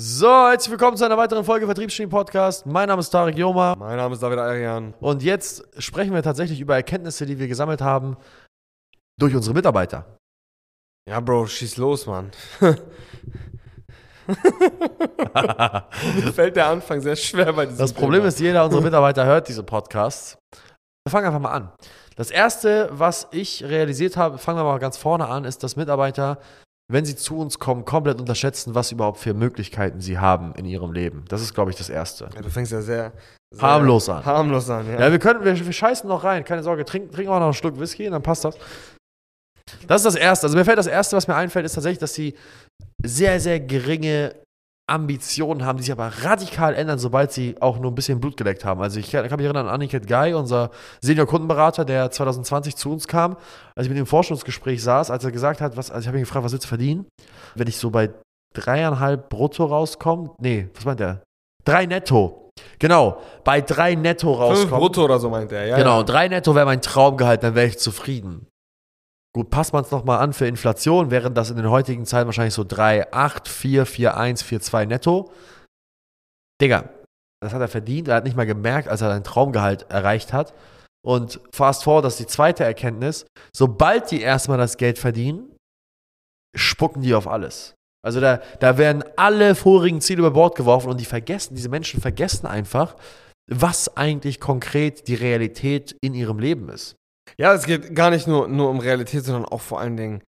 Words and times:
So, 0.00 0.28
herzlich 0.28 0.70
willkommen 0.70 0.96
zu 0.96 1.04
einer 1.04 1.18
weiteren 1.18 1.44
Folge 1.44 1.66
Vertriebsstream 1.66 2.08
Podcast. 2.08 2.64
Mein 2.66 2.86
Name 2.86 3.00
ist 3.00 3.10
Tarek 3.10 3.36
Joma 3.36 3.74
Mein 3.76 3.96
Name 3.96 4.14
ist 4.14 4.22
David 4.22 4.38
Arian. 4.38 4.94
und 5.00 5.24
jetzt 5.24 5.64
sprechen 5.82 6.14
wir 6.14 6.22
tatsächlich 6.22 6.60
über 6.60 6.76
Erkenntnisse, 6.76 7.26
die 7.26 7.36
wir 7.40 7.48
gesammelt 7.48 7.80
haben 7.80 8.16
durch 9.18 9.34
unsere 9.34 9.56
Mitarbeiter. 9.56 10.06
Ja, 11.10 11.18
Bro, 11.18 11.48
schieß 11.48 11.78
los, 11.78 12.06
Mann. 12.06 12.30
Mir 12.60 12.78
fällt 16.32 16.54
der 16.54 16.68
Anfang 16.68 17.00
sehr 17.00 17.16
schwer 17.16 17.52
bei 17.52 17.66
diesem 17.66 17.78
Das 17.78 17.92
Problem 17.92 18.20
Thema. 18.20 18.28
ist, 18.28 18.38
jeder 18.38 18.64
unserer 18.66 18.82
Mitarbeiter 18.82 19.26
hört 19.26 19.48
diese 19.48 19.64
Podcasts. 19.64 20.38
Wir 21.04 21.10
fangen 21.10 21.26
einfach 21.26 21.40
mal 21.40 21.50
an. 21.50 21.72
Das 22.14 22.30
erste, 22.30 22.88
was 22.92 23.26
ich 23.32 23.64
realisiert 23.64 24.16
habe, 24.16 24.38
fangen 24.38 24.60
wir 24.60 24.64
mal 24.64 24.78
ganz 24.78 24.96
vorne 24.96 25.26
an, 25.26 25.44
ist, 25.44 25.64
dass 25.64 25.74
Mitarbeiter, 25.74 26.38
wenn 26.90 27.04
sie 27.04 27.16
zu 27.16 27.38
uns 27.38 27.58
kommen, 27.58 27.84
komplett 27.84 28.18
unterschätzen, 28.18 28.74
was 28.74 28.92
überhaupt 28.92 29.18
für 29.18 29.34
Möglichkeiten 29.34 30.00
sie 30.00 30.18
haben 30.18 30.54
in 30.54 30.64
ihrem 30.64 30.92
Leben. 30.92 31.24
Das 31.28 31.42
ist, 31.42 31.54
glaube 31.54 31.70
ich, 31.70 31.76
das 31.76 31.90
erste. 31.90 32.30
Ja, 32.34 32.40
du 32.40 32.48
fängst 32.48 32.72
ja 32.72 32.80
sehr, 32.80 33.12
sehr 33.50 33.62
Harmlos 33.62 34.08
an. 34.08 34.24
Harmlos 34.24 34.70
an, 34.70 34.86
ja. 34.86 35.00
Ja, 35.00 35.12
wir 35.12 35.18
können, 35.18 35.44
wir, 35.44 35.58
wir 35.58 35.72
scheißen 35.72 36.08
noch 36.08 36.24
rein, 36.24 36.44
keine 36.44 36.62
Sorge, 36.62 36.84
trinken, 36.84 37.12
trinken 37.12 37.30
wir 37.30 37.38
noch 37.38 37.46
einen 37.46 37.54
Schluck 37.54 37.78
Whisky 37.78 38.06
und 38.06 38.12
dann 38.12 38.22
passt 38.22 38.44
das. 38.44 38.56
Das 39.86 40.00
ist 40.00 40.06
das 40.06 40.14
Erste. 40.14 40.46
Also 40.46 40.56
mir 40.56 40.64
fällt 40.64 40.78
das 40.78 40.86
Erste, 40.86 41.16
was 41.16 41.28
mir 41.28 41.34
einfällt, 41.34 41.66
ist 41.66 41.74
tatsächlich, 41.74 41.98
dass 41.98 42.14
sie 42.14 42.34
sehr, 43.02 43.38
sehr 43.38 43.60
geringe 43.60 44.34
Ambitionen 44.88 45.64
haben, 45.64 45.76
die 45.76 45.82
sich 45.84 45.92
aber 45.92 46.10
radikal 46.22 46.74
ändern, 46.74 46.98
sobald 46.98 47.30
sie 47.32 47.56
auch 47.60 47.78
nur 47.78 47.90
ein 47.90 47.94
bisschen 47.94 48.20
Blut 48.20 48.36
geleckt 48.36 48.64
haben. 48.64 48.80
Also 48.80 48.98
ich 48.98 49.10
kann, 49.10 49.22
mich 49.22 49.30
erinnern 49.30 49.66
an 49.68 49.74
Aniket 49.74 50.06
Guy, 50.06 50.34
unser 50.34 50.70
Senior-Kundenberater, 51.00 51.84
der 51.84 52.10
2020 52.10 52.76
zu 52.76 52.90
uns 52.92 53.06
kam, 53.06 53.36
als 53.74 53.86
ich 53.86 53.88
mit 53.90 53.96
ihm 53.98 54.00
im 54.02 54.06
Forschungsgespräch 54.06 54.82
saß, 54.82 55.10
als 55.10 55.24
er 55.24 55.30
gesagt 55.32 55.60
hat, 55.60 55.76
was, 55.76 55.90
also 55.90 56.00
ich 56.02 56.08
habe 56.08 56.18
ihn 56.18 56.24
gefragt, 56.24 56.44
was 56.44 56.52
willst 56.52 56.64
du 56.64 56.68
verdienen? 56.68 57.06
Wenn 57.54 57.68
ich 57.68 57.76
so 57.76 57.90
bei 57.90 58.10
dreieinhalb 58.54 59.28
brutto 59.28 59.64
rauskomme, 59.66 60.30
nee, 60.40 60.68
was 60.74 60.84
meint 60.84 61.00
der? 61.00 61.22
Drei 61.64 61.86
netto. 61.86 62.50
Genau, 62.78 63.18
bei 63.44 63.60
drei 63.60 63.94
netto 63.94 64.28
Fünf 64.34 64.40
rauskomme. 64.40 64.78
brutto 64.80 65.04
oder 65.04 65.18
so 65.20 65.28
meint 65.30 65.52
er, 65.52 65.66
ja. 65.66 65.76
Genau, 65.76 65.98
Ja. 65.98 66.02
drei 66.04 66.28
netto 66.28 66.54
wäre 66.54 66.66
mein 66.66 66.80
Traumgehalt, 66.82 67.42
dann 67.42 67.54
wäre 67.54 67.66
ich 67.68 67.78
zufrieden. 67.78 68.46
Gut, 69.34 69.50
passt 69.50 69.72
man 69.72 69.84
es 69.84 69.90
nochmal 69.90 70.20
an 70.20 70.32
für 70.32 70.46
Inflation, 70.46 71.10
wären 71.10 71.34
das 71.34 71.50
in 71.50 71.56
den 71.56 71.70
heutigen 71.70 72.06
Zeiten 72.06 72.26
wahrscheinlich 72.26 72.54
so 72.54 72.62
3,8, 72.62 73.48
4, 73.48 73.86
4,1, 73.86 74.44
4,2 74.44 74.86
netto. 74.86 75.32
Digga, 76.60 76.88
das 77.40 77.52
hat 77.52 77.60
er 77.60 77.68
verdient. 77.68 78.08
Er 78.08 78.16
hat 78.16 78.24
nicht 78.24 78.36
mal 78.36 78.46
gemerkt, 78.46 78.88
als 78.88 79.00
er 79.00 79.10
sein 79.10 79.24
Traumgehalt 79.24 79.90
erreicht 79.90 80.32
hat. 80.32 80.54
Und 81.04 81.40
fast 81.52 81.84
forward, 81.84 82.04
das 82.04 82.14
ist 82.14 82.20
die 82.20 82.32
zweite 82.32 82.64
Erkenntnis. 82.64 83.26
Sobald 83.54 84.10
die 84.10 84.20
erstmal 84.20 84.58
das 84.58 84.76
Geld 84.76 84.98
verdienen, 84.98 85.54
spucken 86.56 87.02
die 87.02 87.14
auf 87.14 87.28
alles. 87.28 87.74
Also 88.04 88.20
da, 88.20 88.40
da 88.60 88.78
werden 88.78 89.04
alle 89.16 89.54
vorigen 89.54 90.00
Ziele 90.00 90.20
über 90.20 90.30
Bord 90.30 90.56
geworfen 90.56 90.90
und 90.90 91.00
die 91.00 91.04
vergessen, 91.04 91.54
diese 91.54 91.68
Menschen 91.68 92.00
vergessen 92.00 92.46
einfach, 92.46 92.96
was 93.50 93.96
eigentlich 93.96 94.40
konkret 94.40 95.08
die 95.08 95.14
Realität 95.14 95.96
in 96.00 96.14
ihrem 96.14 96.38
Leben 96.38 96.68
ist. 96.68 96.96
Ja, 97.36 97.52
es 97.54 97.66
geht 97.66 97.94
gar 97.94 98.10
nicht 98.10 98.26
nur, 98.26 98.48
nur 98.48 98.70
um 98.70 98.78
Realität, 98.78 99.24
sondern 99.24 99.44
auch 99.44 99.60
vor 99.60 99.80
allen 99.80 99.96
Dingen, 99.96 100.22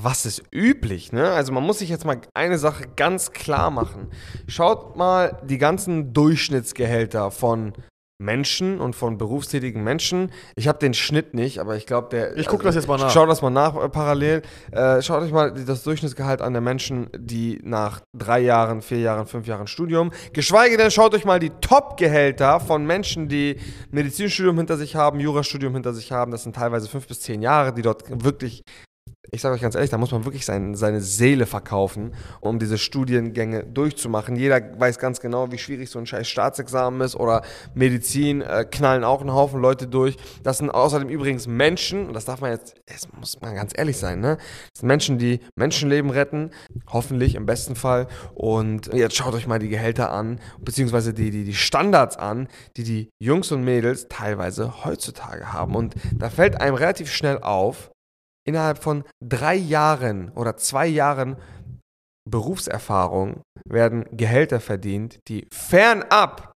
was 0.00 0.26
ist 0.26 0.42
üblich, 0.52 1.12
ne? 1.12 1.30
Also 1.32 1.52
man 1.52 1.64
muss 1.64 1.80
sich 1.80 1.88
jetzt 1.88 2.04
mal 2.04 2.20
eine 2.34 2.58
Sache 2.58 2.86
ganz 2.94 3.32
klar 3.32 3.70
machen. 3.70 4.10
Schaut 4.46 4.96
mal 4.96 5.40
die 5.44 5.58
ganzen 5.58 6.12
Durchschnittsgehälter 6.12 7.30
von 7.30 7.72
Menschen 8.18 8.80
und 8.80 8.96
von 8.96 9.16
berufstätigen 9.16 9.84
Menschen. 9.84 10.32
Ich 10.56 10.66
habe 10.66 10.78
den 10.78 10.92
Schnitt 10.92 11.34
nicht, 11.34 11.60
aber 11.60 11.76
ich 11.76 11.86
glaube, 11.86 12.08
der. 12.10 12.36
Ich 12.36 12.48
guck 12.48 12.62
das 12.64 12.74
jetzt 12.74 12.88
mal 12.88 12.98
nach. 12.98 13.10
Schau 13.10 13.26
das 13.26 13.42
mal 13.42 13.50
nach 13.50 13.76
äh, 13.76 13.88
parallel. 13.88 14.42
Äh, 14.72 15.00
schaut 15.02 15.22
euch 15.22 15.30
mal 15.30 15.52
das 15.52 15.84
Durchschnittsgehalt 15.84 16.42
an 16.42 16.52
der 16.52 16.60
Menschen, 16.60 17.08
die 17.16 17.60
nach 17.62 18.00
drei 18.12 18.40
Jahren, 18.40 18.82
vier 18.82 18.98
Jahren, 18.98 19.26
fünf 19.26 19.46
Jahren 19.46 19.68
Studium, 19.68 20.10
geschweige 20.32 20.76
denn 20.76 20.90
schaut 20.90 21.14
euch 21.14 21.24
mal 21.24 21.38
die 21.38 21.50
Top-Gehälter 21.60 22.58
von 22.58 22.84
Menschen, 22.84 23.28
die 23.28 23.56
Medizinstudium 23.92 24.56
hinter 24.56 24.76
sich 24.76 24.96
haben, 24.96 25.20
Jurastudium 25.20 25.74
hinter 25.74 25.94
sich 25.94 26.10
haben. 26.10 26.32
Das 26.32 26.42
sind 26.42 26.56
teilweise 26.56 26.88
fünf 26.88 27.06
bis 27.06 27.20
zehn 27.20 27.40
Jahre, 27.40 27.72
die 27.72 27.82
dort 27.82 28.04
wirklich 28.24 28.62
ich 29.30 29.40
sage 29.40 29.54
euch 29.54 29.60
ganz 29.60 29.74
ehrlich, 29.74 29.90
da 29.90 29.98
muss 29.98 30.10
man 30.10 30.24
wirklich 30.24 30.44
sein, 30.44 30.74
seine 30.74 31.00
Seele 31.00 31.46
verkaufen, 31.46 32.14
um 32.40 32.58
diese 32.58 32.78
Studiengänge 32.78 33.64
durchzumachen. 33.64 34.36
Jeder 34.36 34.60
weiß 34.78 34.98
ganz 34.98 35.20
genau, 35.20 35.52
wie 35.52 35.58
schwierig 35.58 35.90
so 35.90 35.98
ein 35.98 36.06
scheiß 36.06 36.28
Staatsexamen 36.28 37.00
ist 37.00 37.16
oder 37.16 37.42
Medizin 37.74 38.40
äh, 38.40 38.64
knallen 38.64 39.04
auch 39.04 39.20
einen 39.20 39.32
Haufen 39.32 39.60
Leute 39.60 39.86
durch. 39.86 40.16
Das 40.42 40.58
sind 40.58 40.70
außerdem 40.70 41.08
übrigens 41.08 41.46
Menschen, 41.46 42.06
und 42.08 42.14
das 42.14 42.24
darf 42.24 42.40
man 42.40 42.52
jetzt, 42.52 42.74
das 42.86 43.08
muss 43.18 43.40
man 43.40 43.54
ganz 43.54 43.72
ehrlich 43.76 43.98
sein, 43.98 44.20
ne? 44.20 44.36
Das 44.72 44.80
sind 44.80 44.88
Menschen, 44.88 45.18
die 45.18 45.40
Menschenleben 45.56 46.10
retten, 46.10 46.50
hoffentlich 46.88 47.34
im 47.34 47.46
besten 47.46 47.76
Fall. 47.76 48.08
Und 48.34 48.92
jetzt 48.94 49.16
schaut 49.16 49.34
euch 49.34 49.46
mal 49.46 49.58
die 49.58 49.68
Gehälter 49.68 50.10
an, 50.10 50.40
beziehungsweise 50.60 51.12
die, 51.12 51.30
die, 51.30 51.44
die 51.44 51.54
Standards 51.54 52.16
an, 52.16 52.48
die 52.76 52.84
die 52.84 53.10
Jungs 53.20 53.52
und 53.52 53.64
Mädels 53.64 54.06
teilweise 54.08 54.84
heutzutage 54.84 55.52
haben. 55.52 55.74
Und 55.74 55.94
da 56.14 56.30
fällt 56.30 56.60
einem 56.60 56.74
relativ 56.74 57.12
schnell 57.12 57.38
auf, 57.38 57.90
innerhalb 58.48 58.82
von 58.82 59.04
drei 59.22 59.54
Jahren 59.54 60.30
oder 60.30 60.56
zwei 60.56 60.86
Jahren 60.86 61.36
Berufserfahrung 62.28 63.42
werden 63.64 64.04
Gehälter 64.12 64.60
verdient, 64.60 65.18
die 65.28 65.46
fernab 65.52 66.52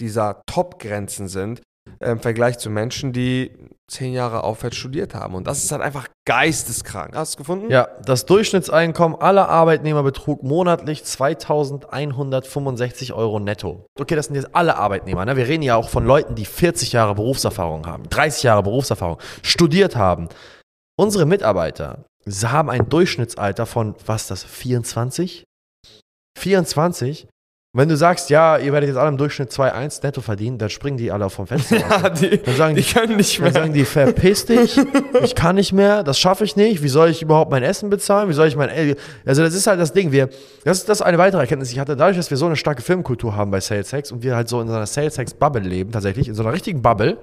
dieser 0.00 0.42
Top-Grenzen 0.46 1.28
sind 1.28 1.62
äh, 2.00 2.10
im 2.10 2.20
Vergleich 2.20 2.58
zu 2.58 2.70
Menschen, 2.70 3.12
die 3.12 3.50
zehn 3.90 4.12
Jahre 4.12 4.44
aufwärts 4.44 4.76
studiert 4.76 5.14
haben. 5.14 5.34
Und 5.34 5.46
das 5.46 5.64
ist 5.64 5.72
halt 5.72 5.80
einfach 5.80 6.08
geisteskrank. 6.26 7.16
Hast 7.16 7.32
du 7.32 7.34
es 7.34 7.36
gefunden? 7.38 7.70
Ja, 7.70 7.88
das 8.04 8.26
Durchschnittseinkommen 8.26 9.18
aller 9.18 9.48
Arbeitnehmer 9.48 10.02
betrug 10.02 10.42
monatlich 10.42 11.04
2165 11.04 13.14
Euro 13.14 13.40
netto. 13.40 13.86
Okay, 13.98 14.14
das 14.14 14.26
sind 14.26 14.34
jetzt 14.34 14.54
alle 14.54 14.76
Arbeitnehmer. 14.76 15.24
Ne? 15.24 15.36
Wir 15.36 15.48
reden 15.48 15.62
ja 15.62 15.76
auch 15.76 15.88
von 15.88 16.04
Leuten, 16.04 16.34
die 16.34 16.44
40 16.44 16.92
Jahre 16.92 17.14
Berufserfahrung 17.14 17.86
haben, 17.86 18.02
30 18.10 18.42
Jahre 18.42 18.62
Berufserfahrung, 18.62 19.16
studiert 19.42 19.96
haben. 19.96 20.28
Unsere 20.98 21.26
Mitarbeiter 21.26 22.04
sie 22.26 22.50
haben 22.50 22.68
ein 22.68 22.88
Durchschnittsalter 22.88 23.64
von, 23.64 23.94
was 24.04 24.22
ist 24.22 24.30
das, 24.30 24.44
24? 24.44 25.44
24? 26.38 27.26
Wenn 27.76 27.88
du 27.88 27.96
sagst, 27.96 28.30
ja, 28.30 28.56
ihr 28.56 28.72
werdet 28.72 28.88
jetzt 28.88 28.96
alle 28.96 29.10
im 29.10 29.18
Durchschnitt 29.18 29.50
2,1 29.50 30.02
netto 30.02 30.20
verdienen, 30.22 30.58
dann 30.58 30.70
springen 30.70 30.96
die 30.96 31.12
alle 31.12 31.28
vom 31.30 31.46
Fenster. 31.46 31.76
Ja, 31.78 32.08
die, 32.08 32.38
Dann 32.42 32.56
sagen 32.56 32.74
die 32.74 32.82
die, 32.82 32.92
können 32.92 33.16
nicht 33.16 33.36
dann 33.38 33.44
mehr. 33.44 33.52
sagen 33.52 33.72
die, 33.74 33.84
verpiss 33.84 34.46
dich, 34.46 34.78
ich 35.22 35.34
kann 35.34 35.54
nicht 35.56 35.72
mehr, 35.72 36.02
das 36.02 36.18
schaffe 36.18 36.44
ich 36.44 36.56
nicht, 36.56 36.82
wie 36.82 36.88
soll 36.88 37.10
ich 37.10 37.22
überhaupt 37.22 37.50
mein 37.50 37.62
Essen 37.62 37.90
bezahlen, 37.90 38.28
wie 38.28 38.32
soll 38.32 38.48
ich 38.48 38.56
mein, 38.56 38.70
El- 38.70 38.96
also 39.26 39.42
das 39.42 39.54
ist 39.54 39.66
halt 39.66 39.78
das 39.78 39.92
Ding, 39.92 40.12
wir, 40.12 40.28
das 40.64 40.78
ist, 40.78 40.88
das 40.88 41.00
ist 41.00 41.06
eine 41.06 41.18
weitere 41.18 41.40
Erkenntnis, 41.42 41.70
ich 41.70 41.78
hatte 41.78 41.94
dadurch, 41.94 42.16
dass 42.16 42.30
wir 42.30 42.36
so 42.38 42.46
eine 42.46 42.56
starke 42.56 42.82
Filmkultur 42.82 43.36
haben 43.36 43.50
bei 43.50 43.60
Sales 43.60 43.92
Hacks 43.92 44.10
und 44.12 44.22
wir 44.22 44.34
halt 44.34 44.48
so 44.48 44.60
in 44.60 44.68
so 44.68 44.74
einer 44.74 44.86
Sales 44.86 45.18
Hacks 45.18 45.34
Bubble 45.34 45.62
leben, 45.62 45.92
tatsächlich, 45.92 46.26
in 46.28 46.34
so 46.34 46.42
einer 46.42 46.52
richtigen 46.54 46.80
Bubble 46.82 47.18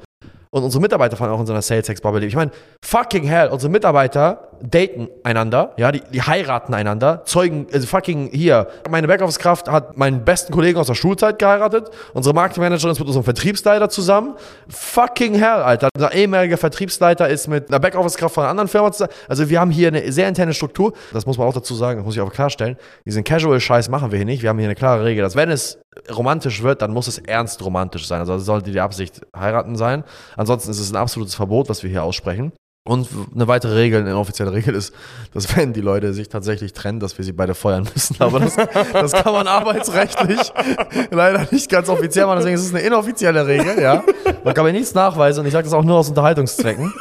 und 0.55 0.63
unsere 0.63 0.81
Mitarbeiter 0.81 1.17
fahren 1.17 1.31
auch 1.31 1.39
in 1.41 1.45
so 1.45 1.51
einer 1.51 1.61
Sales 1.61 1.89
Hacks 1.89 1.99
Bubble 1.99 2.21
leben. 2.21 2.29
Ich 2.29 2.35
meine, 2.37 2.51
fucking 2.81 3.25
hell, 3.25 3.49
unsere 3.49 3.69
Mitarbeiter 3.69 4.51
daten 4.61 5.09
einander, 5.23 5.73
ja, 5.77 5.91
die, 5.91 6.01
die 6.11 6.21
heiraten 6.21 6.73
einander, 6.73 7.23
zeugen, 7.25 7.67
also 7.71 7.87
fucking 7.87 8.29
hier, 8.31 8.67
meine 8.89 9.07
Backoffice-Kraft 9.07 9.69
hat 9.69 9.97
meinen 9.97 10.23
besten 10.25 10.53
Kollegen 10.53 10.77
aus 10.77 10.87
der 10.87 10.95
Schulzeit 10.95 11.39
geheiratet, 11.39 11.89
unsere 12.13 12.35
Marketingmanagerin 12.35 12.91
ist 12.91 12.99
mit 12.99 13.07
unserem 13.07 13.23
Vertriebsleiter 13.23 13.89
zusammen, 13.89 14.35
fucking 14.67 15.35
hell, 15.35 15.61
Alter, 15.61 15.89
unser 15.95 16.13
ehemaliger 16.13 16.57
Vertriebsleiter 16.57 17.29
ist 17.29 17.47
mit 17.47 17.69
einer 17.69 17.79
Backoffice-Kraft 17.79 18.35
von 18.35 18.43
einer 18.43 18.51
anderen 18.51 18.67
Firma 18.67 18.91
zusammen, 18.91 19.13
also 19.27 19.49
wir 19.49 19.59
haben 19.59 19.71
hier 19.71 19.89
eine 19.89 20.11
sehr 20.11 20.27
interne 20.27 20.53
Struktur, 20.53 20.93
das 21.13 21.25
muss 21.25 21.37
man 21.37 21.47
auch 21.47 21.53
dazu 21.53 21.75
sagen, 21.75 21.99
das 21.99 22.05
muss 22.05 22.15
ich 22.15 22.21
auch 22.21 22.31
klarstellen, 22.31 22.77
diesen 23.05 23.23
Casual-Scheiß 23.23 23.89
machen 23.89 24.11
wir 24.11 24.17
hier 24.17 24.25
nicht, 24.25 24.41
wir 24.41 24.49
haben 24.49 24.59
hier 24.59 24.67
eine 24.67 24.75
klare 24.75 25.03
Regel, 25.03 25.23
dass 25.23 25.35
wenn 25.35 25.49
es 25.49 25.79
romantisch 26.15 26.61
wird, 26.61 26.81
dann 26.81 26.91
muss 26.91 27.07
es 27.07 27.17
ernst 27.19 27.63
romantisch 27.63 28.07
sein. 28.07 28.19
Also 28.19 28.37
sollte 28.37 28.71
die 28.71 28.79
Absicht 28.79 29.21
heiraten 29.35 29.75
sein. 29.75 30.03
Ansonsten 30.35 30.71
ist 30.71 30.79
es 30.79 30.91
ein 30.91 30.97
absolutes 30.97 31.35
Verbot, 31.35 31.69
was 31.69 31.83
wir 31.83 31.89
hier 31.89 32.03
aussprechen. 32.03 32.51
Und 32.87 33.09
eine 33.33 33.47
weitere 33.47 33.73
Regel, 33.73 34.01
eine 34.01 34.15
offizielle 34.15 34.53
Regel 34.53 34.75
ist, 34.75 34.93
dass 35.33 35.55
wenn 35.57 35.73
die 35.73 35.81
Leute 35.81 36.13
sich 36.13 36.29
tatsächlich 36.29 36.71
trennen, 36.71 36.99
dass 36.99 37.17
wir 37.17 37.25
sie 37.25 37.31
beide 37.31 37.55
feuern 37.55 37.87
müssen. 37.93 38.15
Aber 38.19 38.39
das, 38.39 38.55
das 38.55 39.11
kann 39.11 39.33
man 39.33 39.47
arbeitsrechtlich 39.47 40.53
leider 41.09 41.47
nicht 41.51 41.67
ganz 41.69 41.89
offiziell 41.89 42.27
machen. 42.27 42.37
Deswegen 42.37 42.55
ist 42.55 42.65
es 42.65 42.73
eine 42.73 42.83
inoffizielle 42.83 43.47
Regel, 43.47 43.81
ja. 43.81 44.03
Man 44.43 44.53
kann 44.53 44.65
mir 44.65 44.71
nichts 44.71 44.93
nachweisen 44.93 45.39
und 45.39 45.47
ich 45.47 45.53
sage 45.53 45.63
das 45.63 45.73
auch 45.73 45.83
nur 45.83 45.97
aus 45.97 46.09
Unterhaltungszwecken. 46.09 46.93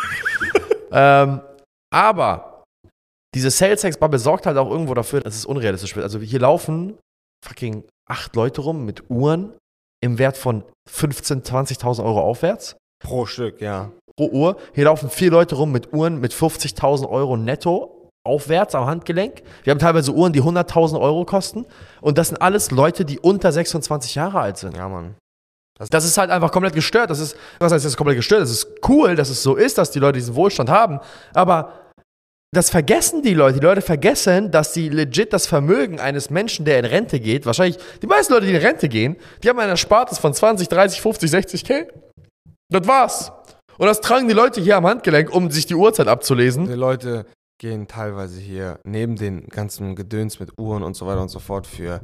ähm, 0.91 1.43
aber 1.93 2.63
diese 3.35 3.51
Sales 3.51 3.85
Hacks 3.85 3.99
Bubble 3.99 4.19
sorgt 4.19 4.47
halt 4.47 4.57
auch 4.57 4.71
irgendwo 4.71 4.95
dafür, 4.95 5.21
dass 5.21 5.35
es 5.35 5.45
unrealistisch 5.45 5.95
wird. 5.97 6.05
Also 6.05 6.19
hier 6.19 6.41
laufen 6.41 6.97
fucking 7.45 7.85
acht 8.09 8.35
Leute 8.37 8.63
rum 8.63 8.87
mit 8.87 9.11
Uhren 9.11 9.53
im 10.03 10.19
Wert 10.19 10.39
von 10.39 10.65
15.000, 10.91 11.45
20.000 11.79 12.05
Euro 12.05 12.23
aufwärts 12.23 12.77
Pro 13.05 13.27
Stück, 13.27 13.61
ja. 13.61 13.93
Pro 14.17 14.29
Uhr. 14.29 14.57
Hier 14.75 14.85
laufen 14.85 15.11
vier 15.11 15.31
Leute 15.31 15.57
rum 15.57 15.73
mit 15.73 15.93
Uhren 15.93 16.21
mit 16.21 16.33
50.000 16.33 17.09
Euro 17.09 17.37
netto 17.37 18.11
aufwärts 18.25 18.75
am 18.75 18.87
Handgelenk. 18.87 19.43
Wir 19.65 19.73
haben 19.73 19.79
teilweise 19.79 20.13
Uhren, 20.13 20.33
die 20.33 20.43
100.000 20.43 20.99
Euro 20.99 21.25
kosten. 21.25 21.67
Und 22.01 22.17
das 22.17 22.29
sind 22.29 22.41
alles 22.41 22.71
Leute, 22.71 23.05
die 23.05 23.19
unter 23.19 23.53
26 23.53 24.15
Jahre 24.15 24.41
alt 24.41 24.57
sind. 24.57 24.77
Ja, 24.77 24.89
Mann. 24.89 25.15
Das 25.91 26.05
ist 26.05 26.17
halt 26.17 26.31
einfach 26.31 26.53
komplett 26.53 26.75
gestört. 26.75 27.11
Das 27.11 27.19
ist, 27.19 27.37
was 27.59 27.73
heißt 27.73 27.85
das 27.85 27.93
ist 27.93 27.97
komplett 27.97 28.17
gestört? 28.17 28.43
Das 28.43 28.51
ist 28.51 28.69
cool, 28.89 29.17
dass 29.17 29.29
es 29.29 29.43
so 29.43 29.57
ist, 29.57 29.77
dass 29.77 29.91
die 29.91 29.99
Leute 29.99 30.19
diesen 30.19 30.37
Wohlstand 30.37 30.71
haben. 30.71 31.01
Aber 31.35 31.73
das 32.53 32.71
vergessen 32.71 33.23
die 33.23 33.35
Leute. 33.35 33.59
Die 33.59 33.67
Leute 33.67 33.83
vergessen, 33.83 34.53
dass 34.53 34.73
sie 34.73 34.89
legit 34.89 35.33
das 35.33 35.49
Vermögen 35.49 35.99
eines 35.99 36.31
Menschen, 36.31 36.65
der 36.65 36.79
in 36.79 36.85
Rente 36.85 37.19
geht, 37.19 37.45
wahrscheinlich 37.45 37.79
die 38.01 38.07
meisten 38.07 38.33
Leute, 38.33 38.47
die 38.47 38.53
in 38.53 38.61
Rente 38.61 38.89
gehen, 38.89 39.17
die 39.43 39.49
haben 39.49 39.59
ein 39.59 39.69
Erspartes 39.69 40.19
von 40.19 40.33
20, 40.33 40.69
30, 40.69 41.01
50, 41.01 41.31
60 41.31 41.65
K. 41.65 41.87
Das 42.71 42.87
war's. 42.87 43.33
Und 43.79 43.87
das 43.87 44.01
tragen 44.01 44.29
die 44.29 44.35
Leute 44.35 44.61
hier 44.61 44.77
am 44.77 44.87
Handgelenk, 44.87 45.35
um 45.35 45.51
sich 45.51 45.67
die 45.67 45.75
Uhrzeit 45.75 46.09
abzulesen. 46.09 46.67
Die 46.67 46.75
Leute 46.75 47.27
gehen 47.59 47.87
teilweise 47.89 48.41
hier 48.41 48.79
neben 48.85 49.17
den 49.17 49.47
ganzen 49.49 49.97
Gedöns 49.97 50.39
mit 50.41 50.59
Uhren 50.59 50.83
und 50.83 50.95
so 50.95 51.07
weiter 51.07 51.23
und 51.23 51.29
so 51.29 51.39
fort 51.39 51.67
für 51.67 52.01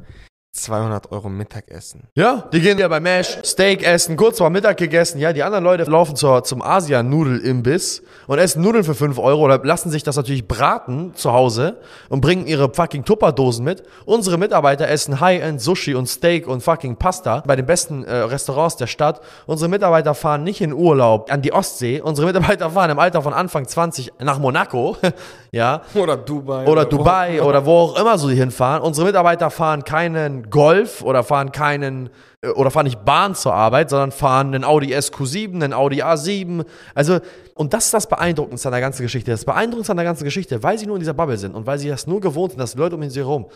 200 0.53 1.13
Euro 1.13 1.29
Mittagessen. 1.29 2.09
Ja, 2.13 2.49
die 2.51 2.59
gehen 2.59 2.77
ja 2.77 2.89
bei 2.89 2.99
Mesh 2.99 3.37
Steak 3.41 3.83
essen, 3.83 4.17
kurz 4.17 4.37
vor 4.37 4.49
Mittag 4.49 4.75
gegessen. 4.75 5.17
Ja, 5.17 5.31
die 5.31 5.43
anderen 5.43 5.63
Leute 5.63 5.89
laufen 5.89 6.17
zur, 6.17 6.43
zum 6.43 6.61
Asian-Nudel-Imbiss 6.61 8.03
und 8.27 8.37
essen 8.37 8.61
Nudeln 8.61 8.83
für 8.83 8.93
5 8.93 9.17
Euro 9.17 9.45
oder 9.45 9.61
lassen 9.63 9.89
sich 9.89 10.03
das 10.03 10.17
natürlich 10.17 10.49
braten 10.49 11.15
zu 11.15 11.31
Hause 11.31 11.77
und 12.09 12.19
bringen 12.19 12.47
ihre 12.47 12.73
fucking 12.73 13.05
Tupperdosen 13.05 13.63
mit. 13.63 13.83
Unsere 14.03 14.37
Mitarbeiter 14.37 14.89
essen 14.89 15.21
High-End 15.21 15.61
Sushi 15.61 15.95
und 15.95 16.07
Steak 16.07 16.47
und 16.47 16.61
fucking 16.61 16.97
Pasta 16.97 17.43
bei 17.47 17.55
den 17.55 17.65
besten 17.65 18.03
äh, 18.03 18.13
Restaurants 18.13 18.75
der 18.75 18.87
Stadt. 18.87 19.21
Unsere 19.45 19.69
Mitarbeiter 19.69 20.13
fahren 20.13 20.43
nicht 20.43 20.59
in 20.59 20.73
Urlaub 20.73 21.31
an 21.31 21.41
die 21.41 21.53
Ostsee. 21.53 22.01
Unsere 22.01 22.27
Mitarbeiter 22.27 22.69
fahren 22.71 22.89
im 22.89 22.99
Alter 22.99 23.21
von 23.21 23.33
Anfang 23.33 23.65
20 23.65 24.11
nach 24.19 24.37
Monaco. 24.37 24.97
ja. 25.51 25.81
Oder 25.95 26.17
Dubai. 26.17 26.67
Oder 26.67 26.83
Dubai 26.83 27.41
oder 27.41 27.65
wo 27.65 27.77
auch 27.77 27.97
immer 27.97 28.17
so 28.17 28.27
die 28.27 28.35
hinfahren. 28.35 28.81
Unsere 28.83 29.07
Mitarbeiter 29.07 29.49
fahren 29.49 29.85
keinen 29.85 30.40
Golf 30.49 31.01
oder 31.01 31.23
fahren 31.23 31.51
keinen 31.51 32.09
äh, 32.41 32.49
oder 32.49 32.71
fahren 32.71 32.85
nicht 32.85 33.05
Bahn 33.05 33.35
zur 33.35 33.53
Arbeit, 33.53 33.89
sondern 33.89 34.11
fahren 34.11 34.53
einen 34.53 34.63
Audi 34.63 34.95
SQ7, 34.95 35.55
einen 35.55 35.73
Audi 35.73 36.01
A7. 36.01 36.65
Also, 36.95 37.19
und 37.55 37.73
das 37.73 37.85
ist 37.85 37.93
das 37.93 38.07
Beeindruckendste 38.07 38.69
an 38.69 38.73
der 38.73 38.81
ganzen 38.81 39.03
Geschichte. 39.03 39.31
Das 39.31 39.45
Beeindruckendste 39.45 39.91
an 39.91 39.97
der 39.97 40.05
ganzen 40.05 40.23
Geschichte, 40.23 40.63
weil 40.63 40.77
sie 40.77 40.85
nur 40.85 40.95
in 40.95 41.01
dieser 41.01 41.13
Bubble 41.13 41.37
sind 41.37 41.53
und 41.53 41.65
weil 41.65 41.77
sie 41.77 41.89
das 41.89 42.07
nur 42.07 42.21
gewohnt 42.21 42.51
sind, 42.51 42.59
dass 42.59 42.75
Leute 42.75 42.95
um 42.95 43.09
sie 43.09 43.19
herum 43.19 43.47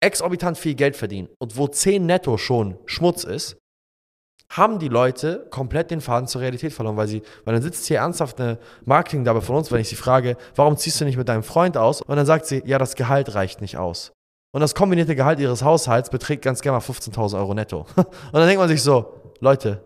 exorbitant 0.00 0.58
viel 0.58 0.74
Geld 0.74 0.96
verdienen 0.96 1.28
und 1.38 1.56
wo 1.56 1.68
10 1.68 2.04
netto 2.04 2.36
schon 2.36 2.76
Schmutz 2.86 3.24
ist, 3.24 3.56
haben 4.50 4.78
die 4.78 4.88
Leute 4.88 5.46
komplett 5.50 5.90
den 5.90 6.00
Faden 6.00 6.28
zur 6.28 6.42
Realität 6.42 6.72
verloren, 6.72 6.96
weil 6.96 7.08
sie, 7.08 7.22
weil 7.44 7.54
dann 7.54 7.62
sitzt 7.62 7.86
hier 7.86 7.98
ernsthaft 7.98 8.38
eine 8.40 8.58
Marketingdame 8.84 9.40
von 9.40 9.56
uns, 9.56 9.72
wenn 9.72 9.80
ich 9.80 9.88
sie 9.88 9.96
frage, 9.96 10.36
warum 10.54 10.76
ziehst 10.76 11.00
du 11.00 11.04
nicht 11.04 11.16
mit 11.16 11.28
deinem 11.28 11.42
Freund 11.42 11.76
aus? 11.76 12.02
Und 12.02 12.16
dann 12.16 12.26
sagt 12.26 12.46
sie, 12.46 12.62
ja, 12.66 12.78
das 12.78 12.94
Gehalt 12.94 13.34
reicht 13.34 13.62
nicht 13.62 13.78
aus. 13.78 14.12
Und 14.52 14.60
das 14.60 14.74
kombinierte 14.74 15.16
Gehalt 15.16 15.40
ihres 15.40 15.64
Haushalts 15.64 16.10
beträgt 16.10 16.42
ganz 16.42 16.60
gerne 16.60 16.78
mal 16.78 16.84
15.000 16.84 17.38
Euro 17.38 17.54
netto. 17.54 17.86
Und 17.96 18.06
dann 18.32 18.46
denkt 18.46 18.60
man 18.60 18.68
sich 18.68 18.82
so, 18.82 19.14
Leute, 19.40 19.82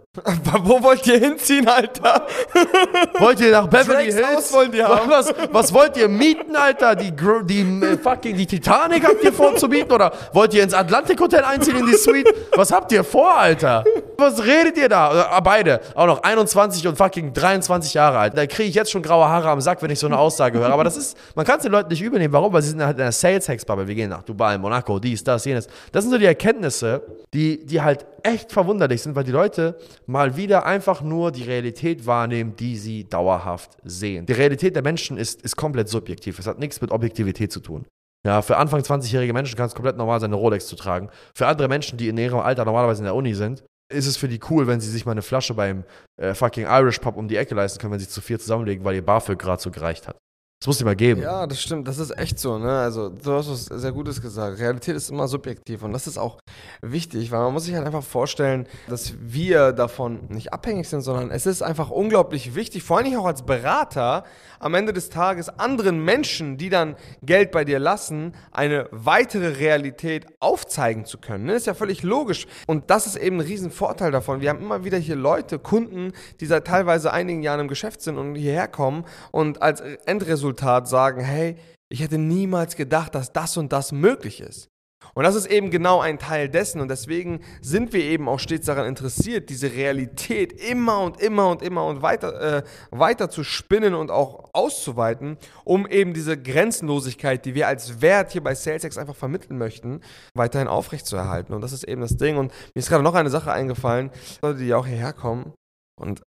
Wo 0.62 0.82
wollt 0.82 1.06
ihr 1.06 1.18
hinziehen, 1.18 1.68
Alter? 1.68 2.26
wollt 3.18 3.40
ihr 3.40 3.52
nach 3.52 3.66
Beverly 3.68 4.10
Hills? 4.10 4.36
Haus 4.36 4.52
wollen 4.52 4.72
die 4.72 4.82
haben. 4.82 5.08
Was, 5.08 5.32
was 5.52 5.72
wollt 5.72 5.96
ihr 5.96 6.08
mieten, 6.08 6.56
Alter? 6.56 6.94
Die, 6.94 7.12
die 7.12 7.60
äh, 7.60 7.98
fucking 7.98 8.36
die 8.36 8.46
Titanic 8.46 9.06
habt 9.06 9.22
ihr 9.22 9.32
vor 9.32 9.56
zu 9.56 9.68
mieten? 9.68 9.92
Oder 9.92 10.12
wollt 10.32 10.54
ihr 10.54 10.62
ins 10.62 10.74
Atlantik 10.74 11.20
Hotel 11.20 11.44
einziehen 11.44 11.76
in 11.76 11.86
die 11.86 11.94
Suite? 11.94 12.28
Was 12.54 12.72
habt 12.72 12.92
ihr 12.92 13.04
vor, 13.04 13.36
Alter? 13.36 13.84
Was 14.18 14.44
redet 14.44 14.76
ihr 14.78 14.88
da? 14.88 15.38
Äh, 15.38 15.40
Beide, 15.42 15.80
auch 15.94 16.06
noch 16.06 16.22
21 16.22 16.86
und 16.88 16.96
fucking 16.96 17.32
23 17.32 17.94
Jahre 17.94 18.18
alt. 18.18 18.36
Da 18.36 18.46
kriege 18.46 18.68
ich 18.68 18.74
jetzt 18.74 18.90
schon 18.90 19.02
graue 19.02 19.28
Haare 19.28 19.48
am 19.50 19.60
Sack, 19.60 19.82
wenn 19.82 19.90
ich 19.90 19.98
so 19.98 20.06
eine 20.06 20.18
Aussage 20.18 20.58
höre. 20.58 20.72
Aber 20.72 20.84
das 20.84 20.96
ist, 20.96 21.16
man 21.34 21.44
kann 21.44 21.58
es 21.58 21.62
den 21.62 21.72
Leuten 21.72 21.90
nicht 21.90 22.02
übernehmen. 22.02 22.32
Warum? 22.32 22.52
Weil 22.52 22.62
sie 22.62 22.70
sind 22.70 22.82
halt 22.82 22.96
in 22.96 23.04
der 23.04 23.12
Sales-Hex-Bubble. 23.12 23.86
Wir 23.86 23.94
gehen 23.94 24.10
nach 24.10 24.22
Dubai, 24.22 24.58
Monaco, 24.58 24.98
dies, 24.98 25.22
das, 25.22 25.44
jenes. 25.44 25.68
Das 25.92 26.04
sind 26.04 26.12
so 26.12 26.18
die 26.18 26.24
Erkenntnisse, 26.24 27.02
die, 27.32 27.64
die 27.64 27.80
halt 27.80 28.06
echt 28.22 28.52
verwunderlich 28.52 29.02
sind, 29.02 29.14
weil 29.14 29.24
die 29.24 29.32
Leute 29.32 29.78
mal 30.06 30.36
wieder 30.36 30.66
einfach 30.66 31.02
nur 31.02 31.30
die 31.30 31.44
Realität 31.44 32.06
wahrnehmen, 32.06 32.56
die 32.56 32.76
sie 32.76 33.08
dauerhaft 33.08 33.76
sehen. 33.84 34.26
Die 34.26 34.32
Realität 34.32 34.74
der 34.74 34.82
Menschen 34.82 35.16
ist, 35.16 35.42
ist 35.42 35.56
komplett 35.56 35.88
subjektiv. 35.88 36.38
Es 36.38 36.46
hat 36.46 36.58
nichts 36.58 36.80
mit 36.80 36.90
Objektivität 36.90 37.52
zu 37.52 37.60
tun. 37.60 37.86
Ja, 38.26 38.42
für 38.42 38.56
Anfang 38.56 38.80
20-jährige 38.80 39.32
Menschen 39.32 39.56
kann 39.56 39.66
es 39.66 39.74
komplett 39.76 39.96
normal 39.96 40.18
sein, 40.18 40.30
eine 40.30 40.36
Rolex 40.36 40.66
zu 40.66 40.74
tragen. 40.74 41.10
Für 41.32 41.46
andere 41.46 41.68
Menschen, 41.68 41.96
die 41.96 42.08
in 42.08 42.18
ihrem 42.18 42.40
Alter 42.40 42.64
normalerweise 42.64 43.02
in 43.02 43.04
der 43.04 43.14
Uni 43.14 43.34
sind, 43.34 43.62
ist 43.88 44.06
es 44.06 44.16
für 44.16 44.28
die 44.28 44.40
cool, 44.50 44.66
wenn 44.66 44.80
sie 44.80 44.90
sich 44.90 45.06
mal 45.06 45.12
eine 45.12 45.22
Flasche 45.22 45.54
beim 45.54 45.84
äh, 46.16 46.34
fucking 46.34 46.66
Irish 46.66 46.98
Pub 46.98 47.16
um 47.16 47.28
die 47.28 47.36
Ecke 47.36 47.54
leisten 47.54 47.78
können, 47.78 47.92
wenn 47.92 48.00
sie 48.00 48.08
zu 48.08 48.20
vier 48.20 48.38
zusammenlegen, 48.38 48.84
weil 48.84 48.94
ihr 48.94 49.04
BAföG 49.04 49.38
gerade 49.38 49.62
so 49.62 49.70
gereicht 49.70 50.08
hat. 50.08 50.18
Das 50.58 50.68
muss 50.68 50.78
die 50.78 50.84
mal 50.84 50.96
geben. 50.96 51.20
Ja, 51.20 51.46
das 51.46 51.60
stimmt. 51.60 51.86
Das 51.86 51.98
ist 51.98 52.16
echt 52.16 52.38
so, 52.38 52.56
ne? 52.56 52.78
Also, 52.78 53.10
du 53.10 53.32
hast 53.32 53.50
was 53.50 53.66
sehr 53.66 53.92
Gutes 53.92 54.22
gesagt. 54.22 54.58
Realität 54.58 54.96
ist 54.96 55.10
immer 55.10 55.28
subjektiv 55.28 55.82
und 55.82 55.92
das 55.92 56.06
ist 56.06 56.16
auch 56.16 56.38
wichtig, 56.80 57.30
weil 57.30 57.40
man 57.40 57.52
muss 57.52 57.64
sich 57.64 57.74
halt 57.74 57.84
einfach 57.84 58.02
vorstellen, 58.02 58.66
dass 58.88 59.12
wir 59.20 59.72
davon 59.72 60.20
nicht 60.30 60.54
abhängig 60.54 60.88
sind, 60.88 61.02
sondern 61.02 61.30
es 61.30 61.44
ist 61.44 61.60
einfach 61.60 61.90
unglaublich 61.90 62.54
wichtig, 62.54 62.84
vor 62.84 62.96
allem 62.96 63.14
auch 63.18 63.26
als 63.26 63.42
Berater, 63.42 64.24
am 64.58 64.72
Ende 64.72 64.94
des 64.94 65.10
Tages 65.10 65.50
anderen 65.50 66.02
Menschen, 66.02 66.56
die 66.56 66.70
dann 66.70 66.96
Geld 67.22 67.50
bei 67.50 67.66
dir 67.66 67.78
lassen, 67.78 68.34
eine 68.50 68.88
weitere 68.90 69.58
Realität 69.58 70.24
aufzeigen 70.40 71.04
zu 71.04 71.18
können. 71.18 71.44
Ne? 71.44 71.52
Ist 71.52 71.66
ja 71.66 71.74
völlig 71.74 72.02
logisch. 72.02 72.46
Und 72.66 72.88
das 72.88 73.06
ist 73.06 73.16
eben 73.16 73.36
ein 73.36 73.46
Riesenvorteil 73.46 74.10
davon. 74.10 74.40
Wir 74.40 74.48
haben 74.48 74.62
immer 74.62 74.84
wieder 74.84 74.96
hier 74.96 75.16
Leute, 75.16 75.58
Kunden, 75.58 76.12
die 76.40 76.46
seit 76.46 76.66
teilweise 76.66 77.12
einigen 77.12 77.42
Jahren 77.42 77.60
im 77.60 77.68
Geschäft 77.68 78.00
sind 78.00 78.16
und 78.16 78.34
hierher 78.36 78.68
kommen 78.68 79.04
und 79.32 79.60
als 79.60 79.82
Endresultat 79.82 80.45
sagen, 80.54 81.20
hey, 81.20 81.56
ich 81.88 82.00
hätte 82.00 82.18
niemals 82.18 82.76
gedacht, 82.76 83.14
dass 83.14 83.32
das 83.32 83.56
und 83.56 83.72
das 83.72 83.92
möglich 83.92 84.40
ist. 84.40 84.68
Und 85.14 85.24
das 85.24 85.34
ist 85.34 85.46
eben 85.46 85.70
genau 85.70 86.00
ein 86.00 86.18
Teil 86.18 86.48
dessen 86.48 86.80
und 86.80 86.88
deswegen 86.88 87.40
sind 87.60 87.92
wir 87.92 88.02
eben 88.02 88.28
auch 88.28 88.38
stets 88.38 88.66
daran 88.66 88.86
interessiert, 88.86 89.50
diese 89.50 89.72
Realität 89.72 90.52
immer 90.52 91.00
und 91.00 91.20
immer 91.20 91.48
und 91.48 91.62
immer 91.62 91.86
und 91.86 92.02
weiter, 92.02 92.58
äh, 92.58 92.62
weiter 92.90 93.30
zu 93.30 93.44
spinnen 93.44 93.94
und 93.94 94.10
auch 94.10 94.50
auszuweiten, 94.52 95.38
um 95.64 95.86
eben 95.86 96.12
diese 96.12 96.40
Grenzenlosigkeit, 96.40 97.44
die 97.44 97.54
wir 97.54 97.68
als 97.68 98.00
Wert 98.00 98.32
hier 98.32 98.42
bei 98.42 98.54
SalesX 98.54 98.98
einfach 98.98 99.16
vermitteln 99.16 99.58
möchten, 99.58 100.00
weiterhin 100.34 100.68
aufrechtzuerhalten. 100.68 101.54
Und 101.54 101.60
das 101.60 101.72
ist 101.72 101.84
eben 101.84 102.00
das 102.00 102.16
Ding. 102.16 102.36
Und 102.36 102.52
mir 102.74 102.80
ist 102.80 102.88
gerade 102.88 103.04
noch 103.04 103.14
eine 103.14 103.30
Sache 103.30 103.52
eingefallen, 103.52 104.10
Leute, 104.42 104.58
die 104.58 104.74
auch 104.74 104.86
hierher 104.86 105.12
kommen 105.12 105.52
und 105.98 106.22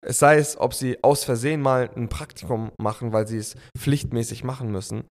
es 0.00 0.18
sei 0.18 0.36
es, 0.36 0.58
ob 0.58 0.74
sie 0.74 1.02
aus 1.02 1.24
Versehen 1.24 1.60
mal 1.60 1.90
ein 1.96 2.08
Praktikum 2.08 2.72
machen, 2.78 3.12
weil 3.12 3.26
sie 3.26 3.38
es 3.38 3.56
pflichtmäßig 3.76 4.44
machen 4.44 4.70
müssen, 4.70 5.04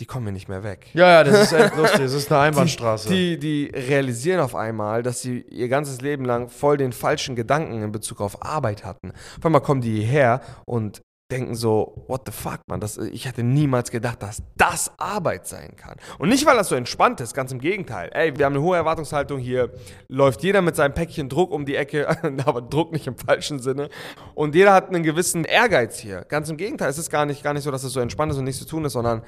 die 0.00 0.06
kommen 0.06 0.24
mir 0.24 0.32
nicht 0.32 0.48
mehr 0.48 0.64
weg. 0.64 0.88
Ja, 0.94 1.10
ja, 1.10 1.24
das 1.24 1.42
ist 1.42 1.52
echt 1.52 1.76
lustig. 1.76 2.00
Das 2.00 2.14
ist 2.14 2.32
eine 2.32 2.40
Einbahnstraße. 2.46 3.10
Die, 3.10 3.38
die 3.38 3.70
realisieren 3.74 4.40
auf 4.40 4.54
einmal, 4.54 5.02
dass 5.02 5.20
sie 5.20 5.42
ihr 5.42 5.68
ganzes 5.68 6.00
Leben 6.00 6.24
lang 6.24 6.48
voll 6.48 6.78
den 6.78 6.92
falschen 6.92 7.36
Gedanken 7.36 7.82
in 7.82 7.92
Bezug 7.92 8.22
auf 8.22 8.42
Arbeit 8.42 8.84
hatten. 8.84 9.12
Auf 9.38 9.44
einmal 9.44 9.60
kommen 9.60 9.82
die 9.82 9.96
hierher 9.96 10.40
und 10.64 11.02
denken 11.30 11.54
so, 11.54 12.04
what 12.06 12.22
the 12.26 12.32
fuck, 12.32 12.60
man, 12.66 12.80
das, 12.80 12.98
ich 12.98 13.26
hätte 13.26 13.42
niemals 13.42 13.90
gedacht, 13.90 14.22
dass 14.22 14.42
das 14.56 14.92
Arbeit 14.98 15.46
sein 15.46 15.76
kann. 15.76 15.96
Und 16.18 16.28
nicht, 16.28 16.44
weil 16.46 16.56
das 16.56 16.68
so 16.68 16.74
entspannt 16.74 17.20
ist, 17.20 17.34
ganz 17.34 17.52
im 17.52 17.60
Gegenteil. 17.60 18.10
Ey, 18.12 18.36
wir 18.36 18.44
haben 18.44 18.54
eine 18.54 18.62
hohe 18.62 18.76
Erwartungshaltung 18.76 19.38
hier, 19.38 19.72
läuft 20.08 20.42
jeder 20.42 20.62
mit 20.62 20.76
seinem 20.76 20.94
Päckchen 20.94 21.28
Druck 21.28 21.50
um 21.50 21.64
die 21.64 21.76
Ecke, 21.76 22.08
aber 22.44 22.62
Druck 22.62 22.92
nicht 22.92 23.06
im 23.06 23.16
falschen 23.16 23.60
Sinne. 23.60 23.88
Und 24.34 24.54
jeder 24.54 24.72
hat 24.72 24.88
einen 24.88 25.02
gewissen 25.02 25.44
Ehrgeiz 25.44 25.98
hier. 25.98 26.22
Ganz 26.28 26.48
im 26.48 26.56
Gegenteil, 26.56 26.90
es 26.90 26.98
ist 26.98 27.10
gar 27.10 27.26
nicht, 27.26 27.42
gar 27.42 27.54
nicht 27.54 27.64
so, 27.64 27.70
dass 27.70 27.84
es 27.84 27.92
so 27.92 28.00
entspannt 28.00 28.32
ist 28.32 28.38
und 28.38 28.44
nichts 28.44 28.60
zu 28.60 28.66
tun 28.66 28.84
ist, 28.84 28.92
sondern 28.92 29.22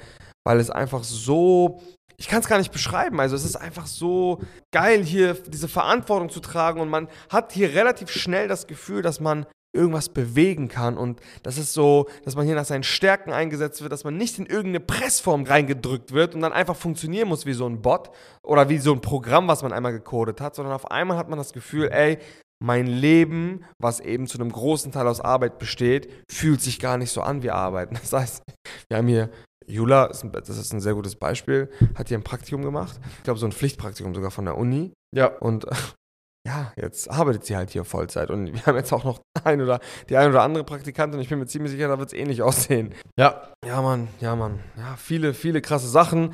weil 0.45 0.59
es 0.59 0.69
einfach 0.69 1.03
so 1.03 1.81
ich 2.17 2.27
kann 2.27 2.39
es 2.39 2.47
gar 2.47 2.57
nicht 2.57 2.71
beschreiben. 2.71 3.19
Also 3.19 3.35
es 3.35 3.43
ist 3.43 3.55
einfach 3.55 3.85
so 3.85 4.39
geil, 4.71 5.03
hier 5.03 5.33
diese 5.33 5.67
Verantwortung 5.67 6.29
zu 6.29 6.39
tragen 6.39 6.79
und 6.79 6.89
man 6.89 7.07
hat 7.29 7.51
hier 7.51 7.73
relativ 7.73 8.11
schnell 8.11 8.47
das 8.47 8.67
Gefühl, 8.67 9.01
dass 9.01 9.19
man 9.19 9.45
irgendwas 9.73 10.09
bewegen 10.09 10.67
kann 10.67 10.97
und 10.97 11.19
das 11.41 11.57
ist 11.57 11.73
so, 11.73 12.07
dass 12.23 12.35
man 12.35 12.45
hier 12.45 12.55
nach 12.55 12.65
seinen 12.65 12.83
Stärken 12.83 13.31
eingesetzt 13.31 13.81
wird, 13.81 13.91
dass 13.91 14.03
man 14.03 14.17
nicht 14.17 14.37
in 14.37 14.45
irgendeine 14.45 14.79
Pressform 14.79 15.43
reingedrückt 15.43 16.13
wird 16.13 16.35
und 16.35 16.41
dann 16.41 16.53
einfach 16.53 16.75
funktionieren 16.75 17.27
muss 17.27 17.45
wie 17.45 17.53
so 17.53 17.65
ein 17.65 17.81
Bot 17.81 18.11
oder 18.43 18.69
wie 18.69 18.77
so 18.77 18.93
ein 18.93 19.01
Programm, 19.01 19.47
was 19.47 19.63
man 19.63 19.73
einmal 19.73 19.91
gecodet 19.91 20.41
hat, 20.41 20.55
sondern 20.55 20.73
auf 20.73 20.91
einmal 20.91 21.17
hat 21.17 21.29
man 21.29 21.39
das 21.39 21.53
Gefühl, 21.53 21.89
ey, 21.91 22.19
mein 22.63 22.87
Leben, 22.87 23.65
was 23.77 23.99
eben 23.99 24.25
zu 24.25 24.39
einem 24.39 24.51
großen 24.51 24.91
Teil 24.91 25.07
aus 25.07 25.19
Arbeit 25.19 25.59
besteht, 25.59 26.09
fühlt 26.31 26.61
sich 26.61 26.79
gar 26.79 26.97
nicht 26.97 27.11
so 27.11 27.21
an 27.21 27.43
wie 27.43 27.51
Arbeiten. 27.51 27.95
Das 28.01 28.13
heißt, 28.13 28.43
wir 28.87 28.97
haben 28.97 29.07
hier 29.07 29.29
Jula, 29.67 30.07
das 30.07 30.23
ist 30.49 30.73
ein 30.73 30.79
sehr 30.81 30.93
gutes 30.93 31.15
Beispiel, 31.15 31.69
hat 31.95 32.09
hier 32.09 32.17
ein 32.17 32.23
Praktikum 32.23 32.63
gemacht. 32.63 32.99
Ich 33.17 33.23
glaube, 33.23 33.39
so 33.39 33.45
ein 33.45 33.51
Pflichtpraktikum 33.51 34.13
sogar 34.13 34.31
von 34.31 34.45
der 34.45 34.57
Uni. 34.57 34.93
ja. 35.13 35.27
Und 35.27 35.65
ja, 36.47 36.73
jetzt 36.75 37.09
arbeitet 37.09 37.45
sie 37.45 37.55
halt 37.55 37.69
hier 37.69 37.85
Vollzeit. 37.85 38.29
Und 38.29 38.53
wir 38.53 38.65
haben 38.65 38.75
jetzt 38.75 38.91
auch 38.93 39.03
noch 39.03 39.21
ein 39.43 39.61
oder, 39.61 39.79
die 40.09 40.17
ein 40.17 40.29
oder 40.29 40.41
andere 40.43 40.63
Praktikantin. 40.63 41.19
Ich 41.21 41.29
bin 41.29 41.39
mir 41.39 41.45
ziemlich 41.45 41.71
sicher, 41.71 41.87
da 41.87 41.97
wird 41.99 42.09
es 42.11 42.17
ähnlich 42.17 42.41
aussehen. 42.41 42.93
Ja. 43.17 43.51
Ja, 43.65 43.81
Mann, 43.81 44.07
ja, 44.19 44.35
Mann. 44.35 44.59
Ja, 44.77 44.95
viele, 44.97 45.33
viele 45.33 45.61
krasse 45.61 45.87
Sachen. 45.87 46.31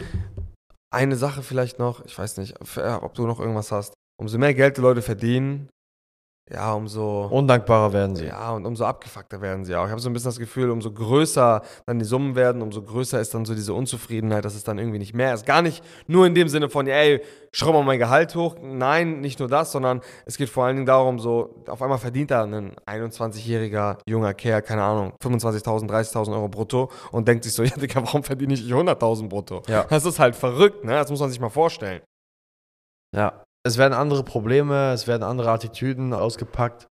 Eine 0.91 1.15
Sache 1.15 1.43
vielleicht 1.43 1.77
noch, 1.77 2.03
ich 2.05 2.17
weiß 2.17 2.37
nicht, 2.37 2.59
f- 2.61 2.77
äh, 2.77 2.93
ob 3.01 3.13
du 3.13 3.27
noch 3.27 3.39
irgendwas 3.39 3.71
hast. 3.71 3.93
Umso 4.19 4.37
mehr 4.39 4.53
Geld 4.55 4.77
die 4.77 4.81
Leute 4.81 5.01
verdienen, 5.03 5.69
ja, 6.51 6.73
umso 6.73 7.27
Undankbarer 7.27 7.93
werden 7.93 8.15
sie. 8.15 8.25
Ja, 8.25 8.51
und 8.51 8.65
umso 8.65 8.85
abgefuckter 8.85 9.39
werden 9.41 9.65
sie 9.65 9.75
auch. 9.75 9.85
Ich 9.85 9.91
habe 9.91 10.01
so 10.01 10.09
ein 10.09 10.13
bisschen 10.13 10.29
das 10.29 10.39
Gefühl, 10.39 10.71
umso 10.71 10.91
größer 10.91 11.61
dann 11.85 11.99
die 11.99 12.05
Summen 12.05 12.35
werden, 12.35 12.61
umso 12.63 12.81
größer 12.81 13.19
ist 13.19 13.35
dann 13.35 13.45
so 13.45 13.53
diese 13.53 13.73
Unzufriedenheit, 13.73 14.43
dass 14.45 14.55
es 14.55 14.63
dann 14.63 14.79
irgendwie 14.79 14.97
nicht 14.97 15.13
mehr 15.13 15.33
ist. 15.33 15.45
Gar 15.45 15.61
nicht 15.61 15.83
nur 16.07 16.25
in 16.25 16.33
dem 16.33 16.49
Sinne 16.49 16.69
von, 16.69 16.87
ey, 16.87 17.21
schraub 17.51 17.73
mal 17.73 17.83
mein 17.83 17.99
Gehalt 17.99 18.33
hoch. 18.35 18.55
Nein, 18.61 19.21
nicht 19.21 19.39
nur 19.39 19.47
das, 19.47 19.71
sondern 19.71 20.01
es 20.25 20.37
geht 20.37 20.49
vor 20.49 20.65
allen 20.65 20.77
Dingen 20.77 20.87
darum, 20.87 21.19
so, 21.19 21.63
auf 21.67 21.81
einmal 21.83 21.99
verdient 21.99 22.31
da 22.31 22.43
ein 22.43 22.75
21-jähriger 22.87 23.97
junger 24.07 24.33
Kerl, 24.33 24.63
keine 24.63 24.83
Ahnung, 24.83 25.13
25.000, 25.23 25.87
30.000 25.87 26.33
Euro 26.33 26.47
brutto 26.47 26.89
und 27.11 27.27
denkt 27.27 27.43
sich 27.43 27.53
so, 27.53 27.63
ja, 27.63 27.75
Digga, 27.75 28.01
warum 28.01 28.23
verdiene 28.23 28.55
ich 28.55 28.61
100.000 28.61 29.29
brutto? 29.29 29.61
Ja. 29.67 29.83
Das 29.83 30.03
ist 30.03 30.17
halt 30.17 30.35
verrückt, 30.35 30.83
ne? 30.83 30.93
Das 30.93 31.11
muss 31.11 31.19
man 31.19 31.29
sich 31.29 31.39
mal 31.39 31.49
vorstellen. 31.49 32.01
Ja. 33.15 33.43
Es 33.63 33.77
werden 33.77 33.93
andere 33.93 34.23
Probleme, 34.23 34.93
es 34.93 35.05
werden 35.07 35.23
andere 35.23 35.51
Attitüden 35.51 36.13
ausgepackt. 36.13 36.87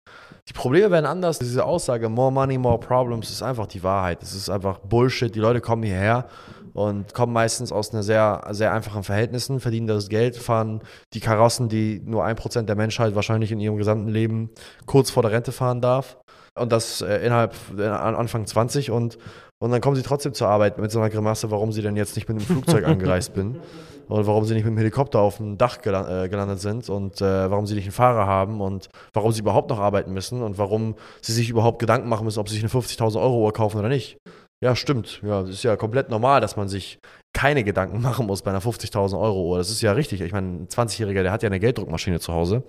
Die 0.49 0.53
Probleme 0.53 0.91
werden 0.91 1.07
anders. 1.07 1.39
Diese 1.39 1.65
Aussage, 1.65 2.09
more 2.09 2.33
money, 2.33 2.59
more 2.59 2.79
problems, 2.79 3.31
ist 3.31 3.43
einfach 3.43 3.67
die 3.67 3.83
Wahrheit. 3.83 4.23
Es 4.23 4.35
ist 4.35 4.51
einfach 4.51 4.79
Bullshit. 4.79 5.33
Die 5.33 5.41
Leute 5.41 5.61
kommen 5.61 5.85
hierher 5.85 6.27
und 6.73 7.15
kommen 7.15 7.33
meistens 7.33 7.71
aus 7.73 7.93
einer 7.93 8.03
sehr, 8.03 8.45
sehr 8.51 8.73
einfachen 8.73 9.05
Verhältnissen, 9.05 9.61
verdienen 9.61 9.87
das 9.87 10.09
Geld, 10.09 10.37
fahren 10.37 10.83
die 11.15 11.21
Karossen, 11.21 11.69
die 11.69 12.03
nur 12.05 12.25
ein 12.25 12.37
Prozent 12.37 12.69
der 12.69 12.77
Menschheit 12.77 13.15
wahrscheinlich 13.15 13.53
in 13.53 13.61
ihrem 13.61 13.77
gesamten 13.77 14.09
Leben 14.09 14.51
kurz 14.87 15.11
vor 15.11 15.23
der 15.23 15.33
Rente 15.33 15.53
fahren 15.53 15.81
darf. 15.81 16.19
Und 16.59 16.73
das 16.73 17.01
äh, 17.01 17.19
innerhalb 17.25 17.55
äh, 17.79 17.87
Anfang 17.87 18.47
20 18.47 18.91
und, 18.91 19.19
und 19.59 19.71
dann 19.71 19.81
kommen 19.81 19.97
sie 19.97 20.03
trotzdem 20.03 20.35
zur 20.35 20.49
Arbeit 20.49 20.79
mit 20.79 20.91
so 20.91 20.99
einer 20.99 21.11
Grimasse, 21.11 21.51
warum 21.51 21.73
sie 21.73 21.83
denn 21.83 21.97
jetzt 21.97 22.15
nicht 22.17 22.29
mit 22.29 22.39
einem 22.39 22.47
Flugzeug 22.47 22.85
angereist 22.87 23.35
bin 23.35 23.61
und 24.09 24.27
warum 24.27 24.45
sie 24.45 24.55
nicht 24.55 24.65
mit 24.65 24.73
dem 24.73 24.79
Helikopter 24.79 25.21
auf 25.21 25.39
dem 25.39 25.57
Dach 25.59 25.79
äh, 25.79 26.29
gelandet 26.29 26.61
sind 26.61 26.89
und 26.89 27.21
äh, 27.21 27.51
warum 27.51 27.67
sie 27.67 27.75
nicht 27.75 27.85
einen 27.85 27.93
Fahrer 27.93 28.27
haben 28.27 28.61
und 28.61 28.89
warum 29.15 29.33
sie 29.33 29.41
überhaupt 29.41 29.71
noch 29.71 29.79
arbeiten 29.79 30.13
müssen 30.13 30.43
und 30.43 30.59
warum 30.59 30.95
sie 31.23 31.33
sich 31.33 31.49
überhaupt 31.49 31.79
Gedanken 31.79 32.09
machen 32.09 32.25
müssen, 32.25 32.39
ob 32.39 32.49
sie 32.49 32.55
sich 32.55 32.65
eine 32.65 32.73
50.000 32.73 33.21
Euro 33.21 33.45
Uhr 33.45 33.53
kaufen 33.53 33.79
oder 33.79 33.89
nicht. 33.89 34.19
Ja, 34.63 34.75
stimmt. 34.75 35.21
Ja, 35.23 35.43
es 35.43 35.51
ist 35.51 35.65
ja 35.65 35.77
komplett 35.77 36.09
normal, 36.09 36.41
dass 36.41 36.57
man 36.57 36.69
sich 36.69 36.99
keine 37.35 37.65
Gedanken 37.65 38.01
machen 38.03 38.27
muss 38.27 38.43
bei 38.43 38.51
einer 38.51 38.63
50.000 38.63 39.19
Euro 39.19 39.51
Uhr. 39.51 39.59
Das 39.59 39.71
ist 39.71 39.83
ja 39.83 39.93
richtig. 39.93 40.21
Ich 40.21 40.33
meine, 40.33 40.49
ein 40.49 40.69
20-Jähriger, 40.69 41.23
der 41.23 41.33
hat 41.33 41.43
ja 41.43 41.49
eine 41.49 41.61
Gelddruckmaschine 41.61 42.21
zu 42.21 42.33
Hause. 42.33 42.65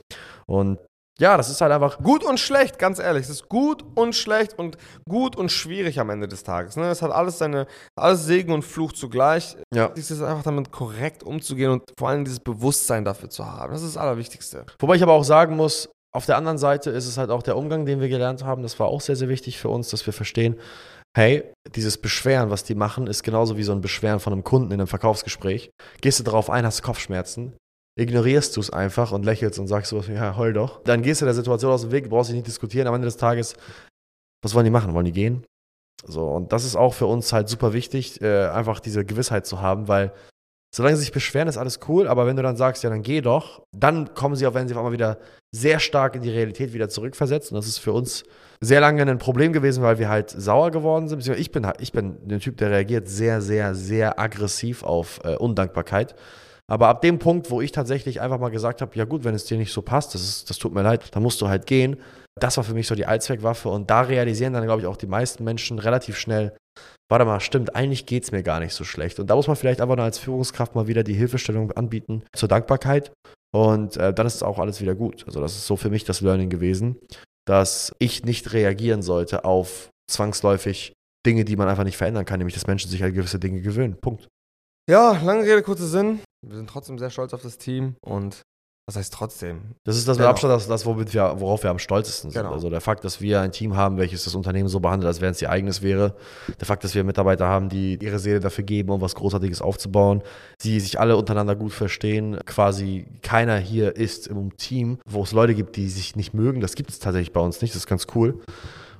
Und 0.45 0.79
ja, 1.19 1.35
das 1.35 1.49
ist 1.49 1.61
halt 1.61 1.71
einfach. 1.71 1.97
Gut 1.99 2.23
und 2.23 2.39
schlecht, 2.39 2.77
ganz 2.77 2.99
ehrlich. 2.99 3.23
Es 3.23 3.29
ist 3.29 3.49
gut 3.49 3.83
und 3.95 4.15
schlecht 4.15 4.57
und 4.57 4.77
gut 5.09 5.35
und 5.35 5.51
schwierig 5.51 5.99
am 5.99 6.09
Ende 6.09 6.27
des 6.27 6.43
Tages. 6.43 6.75
Ne? 6.75 6.89
Es 6.89 7.01
hat 7.01 7.11
alles 7.11 7.39
seine, 7.39 7.65
alles 7.95 8.25
Segen 8.25 8.53
und 8.53 8.61
Fluch 8.63 8.93
zugleich. 8.93 9.57
Ja. 9.73 9.91
Es 9.95 10.11
ist 10.11 10.21
einfach 10.21 10.43
damit 10.43 10.71
korrekt 10.71 11.23
umzugehen 11.23 11.71
und 11.71 11.83
vor 11.97 12.09
allem 12.09 12.23
dieses 12.23 12.39
Bewusstsein 12.39 13.03
dafür 13.03 13.29
zu 13.29 13.45
haben. 13.45 13.73
Das 13.73 13.81
ist 13.81 13.95
das 13.95 14.01
Allerwichtigste. 14.01 14.65
Wobei 14.79 14.95
ich 14.95 15.03
aber 15.03 15.13
auch 15.13 15.23
sagen 15.23 15.55
muss, 15.55 15.89
auf 16.13 16.25
der 16.25 16.37
anderen 16.37 16.57
Seite 16.57 16.91
ist 16.91 17.07
es 17.07 17.17
halt 17.17 17.31
auch 17.31 17.43
der 17.43 17.57
Umgang, 17.57 17.85
den 17.85 17.99
wir 17.99 18.09
gelernt 18.09 18.43
haben. 18.43 18.63
Das 18.63 18.79
war 18.79 18.87
auch 18.87 19.01
sehr, 19.01 19.15
sehr 19.15 19.29
wichtig 19.29 19.57
für 19.57 19.69
uns, 19.69 19.89
dass 19.89 20.05
wir 20.05 20.13
verstehen, 20.13 20.55
hey, 21.15 21.43
dieses 21.75 21.97
Beschweren, 21.97 22.49
was 22.51 22.63
die 22.63 22.75
machen, 22.75 23.07
ist 23.07 23.23
genauso 23.23 23.57
wie 23.57 23.63
so 23.63 23.71
ein 23.71 23.81
Beschweren 23.81 24.19
von 24.19 24.33
einem 24.33 24.43
Kunden 24.43 24.71
in 24.71 24.79
einem 24.79 24.87
Verkaufsgespräch. 24.87 25.71
Gehst 26.01 26.19
du 26.19 26.23
darauf 26.23 26.49
ein, 26.49 26.65
hast 26.65 26.83
Kopfschmerzen, 26.83 27.53
ignorierst 27.97 28.55
du 28.55 28.61
es 28.61 28.69
einfach 28.69 29.11
und 29.11 29.25
lächelst 29.25 29.59
und 29.59 29.67
sagst 29.67 29.91
wie, 29.91 30.13
ja, 30.13 30.37
heul 30.37 30.53
doch. 30.53 30.81
Dann 30.83 31.01
gehst 31.01 31.21
du 31.21 31.25
der 31.25 31.33
Situation 31.33 31.71
aus 31.71 31.81
dem 31.81 31.91
Weg, 31.91 32.09
brauchst 32.09 32.29
dich 32.29 32.35
nicht 32.35 32.47
diskutieren. 32.47 32.87
Am 32.87 32.93
Ende 32.93 33.07
des 33.07 33.17
Tages, 33.17 33.55
was 34.41 34.53
wollen 34.53 34.65
die 34.65 34.71
machen? 34.71 34.93
Wollen 34.93 35.05
die 35.05 35.11
gehen? 35.11 35.43
So, 36.05 36.27
und 36.27 36.53
das 36.53 36.63
ist 36.63 36.75
auch 36.75 36.93
für 36.93 37.07
uns 37.07 37.33
halt 37.33 37.49
super 37.49 37.73
wichtig, 37.73 38.21
äh, 38.21 38.45
einfach 38.47 38.79
diese 38.79 39.03
Gewissheit 39.03 39.47
zu 39.47 39.61
haben, 39.61 39.87
weil 39.87 40.13
solange 40.73 40.95
sie 40.95 41.03
sich 41.03 41.11
beschweren, 41.11 41.47
ist 41.47 41.57
alles 41.57 41.79
cool, 41.87 42.07
aber 42.07 42.27
wenn 42.27 42.35
du 42.35 42.43
dann 42.43 42.55
sagst, 42.55 42.83
ja, 42.83 42.89
dann 42.89 43.01
geh 43.01 43.21
doch, 43.21 43.63
dann 43.75 44.13
kommen 44.13 44.35
sie 44.35 44.45
auch, 44.45 44.53
wenn 44.53 44.67
sie 44.67 44.75
auf 44.75 44.79
einmal 44.79 44.93
wieder 44.93 45.17
sehr 45.51 45.79
stark 45.79 46.15
in 46.15 46.21
die 46.21 46.29
Realität 46.29 46.73
wieder 46.73 46.89
zurückversetzt. 46.89 47.51
Und 47.51 47.55
das 47.55 47.67
ist 47.67 47.79
für 47.79 47.93
uns 47.93 48.23
sehr 48.61 48.81
lange 48.81 49.01
ein 49.01 49.17
Problem 49.17 49.53
gewesen, 49.53 49.81
weil 49.81 49.97
wir 49.97 50.09
halt 50.09 50.29
sauer 50.29 50.69
geworden 50.71 51.07
sind. 51.07 51.27
Ich 51.27 51.51
bin, 51.51 51.67
ich 51.79 51.91
bin 51.91 52.17
ein 52.29 52.39
Typ, 52.39 52.57
der 52.57 52.69
reagiert 52.69 53.07
sehr, 53.07 53.41
sehr, 53.41 53.73
sehr 53.73 54.19
aggressiv 54.19 54.83
auf 54.83 55.19
äh, 55.23 55.35
Undankbarkeit. 55.35 56.15
Aber 56.69 56.89
ab 56.89 57.01
dem 57.01 57.17
Punkt, 57.17 57.49
wo 57.49 57.61
ich 57.61 57.71
tatsächlich 57.71 58.19
einfach 58.19 58.39
mal 58.39 58.49
gesagt 58.49 58.81
habe, 58.81 58.95
ja 58.95 59.05
gut, 59.05 59.23
wenn 59.23 59.33
es 59.33 59.45
dir 59.45 59.57
nicht 59.57 59.71
so 59.71 59.81
passt, 59.81 60.13
das, 60.13 60.21
ist, 60.21 60.49
das 60.49 60.57
tut 60.57 60.73
mir 60.73 60.83
leid, 60.83 61.15
dann 61.15 61.23
musst 61.23 61.41
du 61.41 61.47
halt 61.47 61.65
gehen. 61.65 61.97
Das 62.39 62.57
war 62.57 62.63
für 62.63 62.73
mich 62.73 62.87
so 62.87 62.95
die 62.95 63.05
Allzweckwaffe 63.05 63.69
und 63.69 63.89
da 63.89 64.01
realisieren 64.01 64.53
dann, 64.53 64.65
glaube 64.65 64.81
ich, 64.81 64.87
auch 64.87 64.97
die 64.97 65.07
meisten 65.07 65.43
Menschen 65.43 65.79
relativ 65.79 66.17
schnell, 66.17 66.55
warte 67.09 67.25
mal, 67.25 67.39
stimmt, 67.39 67.75
eigentlich 67.75 68.05
geht 68.05 68.23
es 68.23 68.31
mir 68.31 68.43
gar 68.43 68.59
nicht 68.59 68.73
so 68.73 68.83
schlecht. 68.83 69.19
Und 69.19 69.27
da 69.29 69.35
muss 69.35 69.47
man 69.47 69.55
vielleicht 69.55 69.81
einfach 69.81 69.95
nur 69.95 70.05
als 70.05 70.19
Führungskraft 70.19 70.75
mal 70.75 70.87
wieder 70.87 71.03
die 71.03 71.13
Hilfestellung 71.13 71.71
anbieten 71.71 72.23
zur 72.33 72.49
Dankbarkeit 72.49 73.11
und 73.55 73.95
äh, 73.97 74.13
dann 74.13 74.27
ist 74.27 74.35
es 74.35 74.43
auch 74.43 74.59
alles 74.59 74.81
wieder 74.81 74.93
gut. 74.93 75.23
Also 75.25 75.39
das 75.39 75.55
ist 75.55 75.67
so 75.67 75.77
für 75.77 75.89
mich 75.89 76.03
das 76.03 76.21
Learning 76.21 76.49
gewesen, 76.49 76.97
dass 77.47 77.93
ich 77.97 78.25
nicht 78.25 78.53
reagieren 78.53 79.01
sollte 79.01 79.45
auf 79.45 79.89
zwangsläufig 80.11 80.93
Dinge, 81.25 81.45
die 81.45 81.55
man 81.55 81.69
einfach 81.69 81.85
nicht 81.85 81.97
verändern 81.97 82.25
kann, 82.25 82.39
nämlich 82.39 82.53
dass 82.53 82.67
Menschen 82.67 82.91
sich 82.91 83.03
an 83.03 83.13
gewisse 83.13 83.39
Dinge 83.39 83.61
gewöhnen. 83.61 83.97
Punkt. 83.99 84.27
Ja, 84.89 85.19
lange 85.23 85.43
Rede, 85.43 85.63
kurzer 85.63 85.87
Sinn. 85.87 86.19
Wir 86.45 86.55
sind 86.55 86.69
trotzdem 86.69 86.97
sehr 86.99 87.09
stolz 87.09 87.33
auf 87.33 87.41
das 87.41 87.57
Team 87.57 87.95
und 88.01 88.41
was 88.89 88.95
heißt 88.95 89.13
trotzdem? 89.13 89.75
Das 89.83 89.97
ist 89.97 90.07
das 90.07 90.15
Genau. 90.15 90.29
mit 90.29 90.31
Abstand, 90.31 90.53
das, 90.53 90.67
das 90.67 90.85
womit 90.85 91.13
wir, 91.13 91.41
worauf 91.41 91.61
wir 91.63 91.69
am 91.71 91.77
stolzesten 91.79 92.31
sind. 92.31 92.41
Genau. 92.41 92.53
Also 92.53 92.69
der 92.69 92.79
Fakt, 92.79 93.03
dass 93.03 93.19
wir 93.19 93.41
ein 93.41 93.51
Team 93.51 93.75
haben, 93.75 93.97
welches 93.97 94.23
das 94.23 94.33
Unternehmen 94.33 94.69
so 94.69 94.79
behandelt, 94.79 95.07
als 95.07 95.19
wenn 95.19 95.31
es 95.31 95.41
ihr 95.41 95.49
eigenes 95.49 95.81
wäre. 95.81 96.15
Der 96.57 96.65
Fakt, 96.65 96.85
dass 96.85 96.95
wir 96.95 97.03
Mitarbeiter 97.03 97.47
haben, 97.47 97.67
die 97.67 97.97
ihre 98.01 98.17
Seele 98.17 98.39
dafür 98.39 98.63
geben, 98.63 98.91
um 98.91 99.01
was 99.01 99.13
Großartiges 99.15 99.61
aufzubauen. 99.61 100.21
Sie 100.61 100.79
sich 100.79 101.01
alle 101.01 101.17
untereinander 101.17 101.57
gut 101.57 101.73
verstehen. 101.73 102.39
Quasi 102.45 103.07
keiner 103.23 103.57
hier 103.57 103.97
ist 103.97 104.27
im 104.27 104.55
Team, 104.55 104.99
wo 105.05 105.21
es 105.23 105.33
Leute 105.33 105.53
gibt, 105.53 105.75
die 105.75 105.89
sich 105.89 106.15
nicht 106.15 106.33
mögen. 106.33 106.61
Das 106.61 106.75
gibt 106.75 106.89
es 106.89 106.99
tatsächlich 106.99 107.33
bei 107.33 107.41
uns 107.41 107.61
nicht. 107.61 107.73
Das 107.73 107.81
ist 107.81 107.87
ganz 107.87 108.07
cool. 108.15 108.39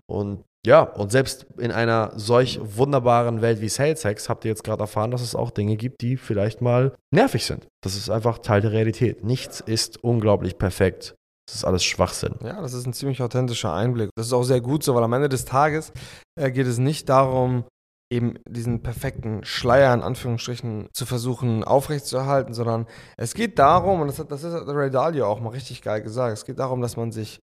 Und 0.06 0.44
ja, 0.66 0.82
und 0.82 1.12
selbst 1.12 1.46
in 1.58 1.72
einer 1.72 2.12
solch 2.16 2.60
wunderbaren 2.62 3.42
Welt 3.42 3.62
wie 3.62 3.70
SalesX 3.70 4.28
habt 4.28 4.44
ihr 4.46 4.50
jetzt 4.50 4.64
gerade 4.64 4.82
erfahren, 4.82 5.12
dass 5.12 5.22
es 5.22 5.36
auch 5.36 5.52
Dinge 5.52 5.78
gibt, 5.78 6.02
die 6.02 6.18
vielleicht 6.18 6.62
mal 6.62 6.94
nervig 7.14 7.46
sind. 7.46 7.68
Das 7.84 7.96
ist 7.96 8.10
einfach 8.10 8.40
Teil 8.40 8.62
der 8.62 8.72
Realität. 8.72 9.24
Nichts 9.24 9.62
ist 9.62 10.04
unglaublich 10.04 10.58
perfekt. 10.58 11.16
Das 11.48 11.56
ist 11.56 11.64
alles 11.64 11.86
Schwachsinn. 11.86 12.36
Ja, 12.44 12.62
das 12.62 12.74
ist 12.74 12.86
ein 12.86 12.94
ziemlich 12.94 13.22
authentischer 13.22 13.74
Einblick. 13.74 14.10
Das 14.18 14.28
ist 14.28 14.34
auch 14.34 14.44
sehr 14.44 14.60
gut 14.60 14.84
so, 14.84 14.94
weil 14.96 15.04
am 15.04 15.14
Ende 15.14 15.30
des 15.30 15.46
Tages 15.46 15.94
äh, 16.38 16.52
geht 16.52 16.68
es 16.68 16.78
nicht 16.78 17.08
darum, 17.08 17.64
eben 18.12 18.36
diesen 18.48 18.82
perfekten 18.82 19.44
Schleier 19.44 19.94
in 19.94 20.02
Anführungsstrichen 20.02 20.88
zu 20.94 21.06
versuchen 21.06 21.64
aufrechtzuerhalten, 21.64 22.54
sondern 22.54 22.88
es 23.18 23.34
geht 23.34 23.60
darum, 23.60 24.02
und 24.02 24.08
das 24.08 24.20
hat, 24.20 24.32
das 24.32 24.44
hat 24.44 24.68
Ray 24.68 24.90
Dalio 24.90 25.28
auch 25.28 25.40
mal 25.40 25.50
richtig 25.50 25.82
geil 25.82 26.02
gesagt, 26.02 26.34
es 26.34 26.46
geht 26.46 26.60
darum, 26.60 26.82
dass 26.82 26.96
man 26.96 27.12
sich, 27.12 27.40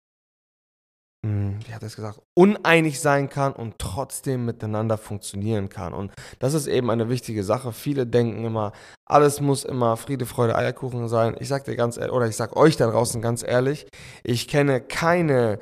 wie 1.21 1.73
hat 1.73 1.83
er 1.83 1.87
es 1.87 1.97
gesagt, 1.97 2.21
uneinig 2.33 3.01
sein 3.01 3.29
kann 3.29 3.51
und 3.51 3.77
trotzdem 3.77 4.45
miteinander 4.45 4.97
funktionieren 4.97 5.67
kann. 5.67 5.93
Und 5.93 6.11
das 6.39 6.53
ist 6.53 6.67
eben 6.67 6.89
eine 6.89 7.09
wichtige 7.09 7.43
Sache. 7.43 7.73
Viele 7.73 8.07
denken 8.07 8.45
immer, 8.45 8.71
alles 9.05 9.41
muss 9.41 9.65
immer 9.65 9.97
Friede, 9.97 10.25
Freude, 10.25 10.55
Eierkuchen 10.55 11.09
sein. 11.09 11.35
Ich 11.39 11.49
sag 11.49 11.65
dir 11.65 11.75
ganz 11.75 11.97
ehrlich, 11.97 12.13
oder 12.13 12.27
ich 12.27 12.37
sag 12.37 12.55
euch 12.55 12.77
da 12.77 12.89
draußen 12.89 13.21
ganz 13.21 13.43
ehrlich, 13.43 13.87
ich 14.23 14.47
kenne 14.47 14.79
keine 14.79 15.59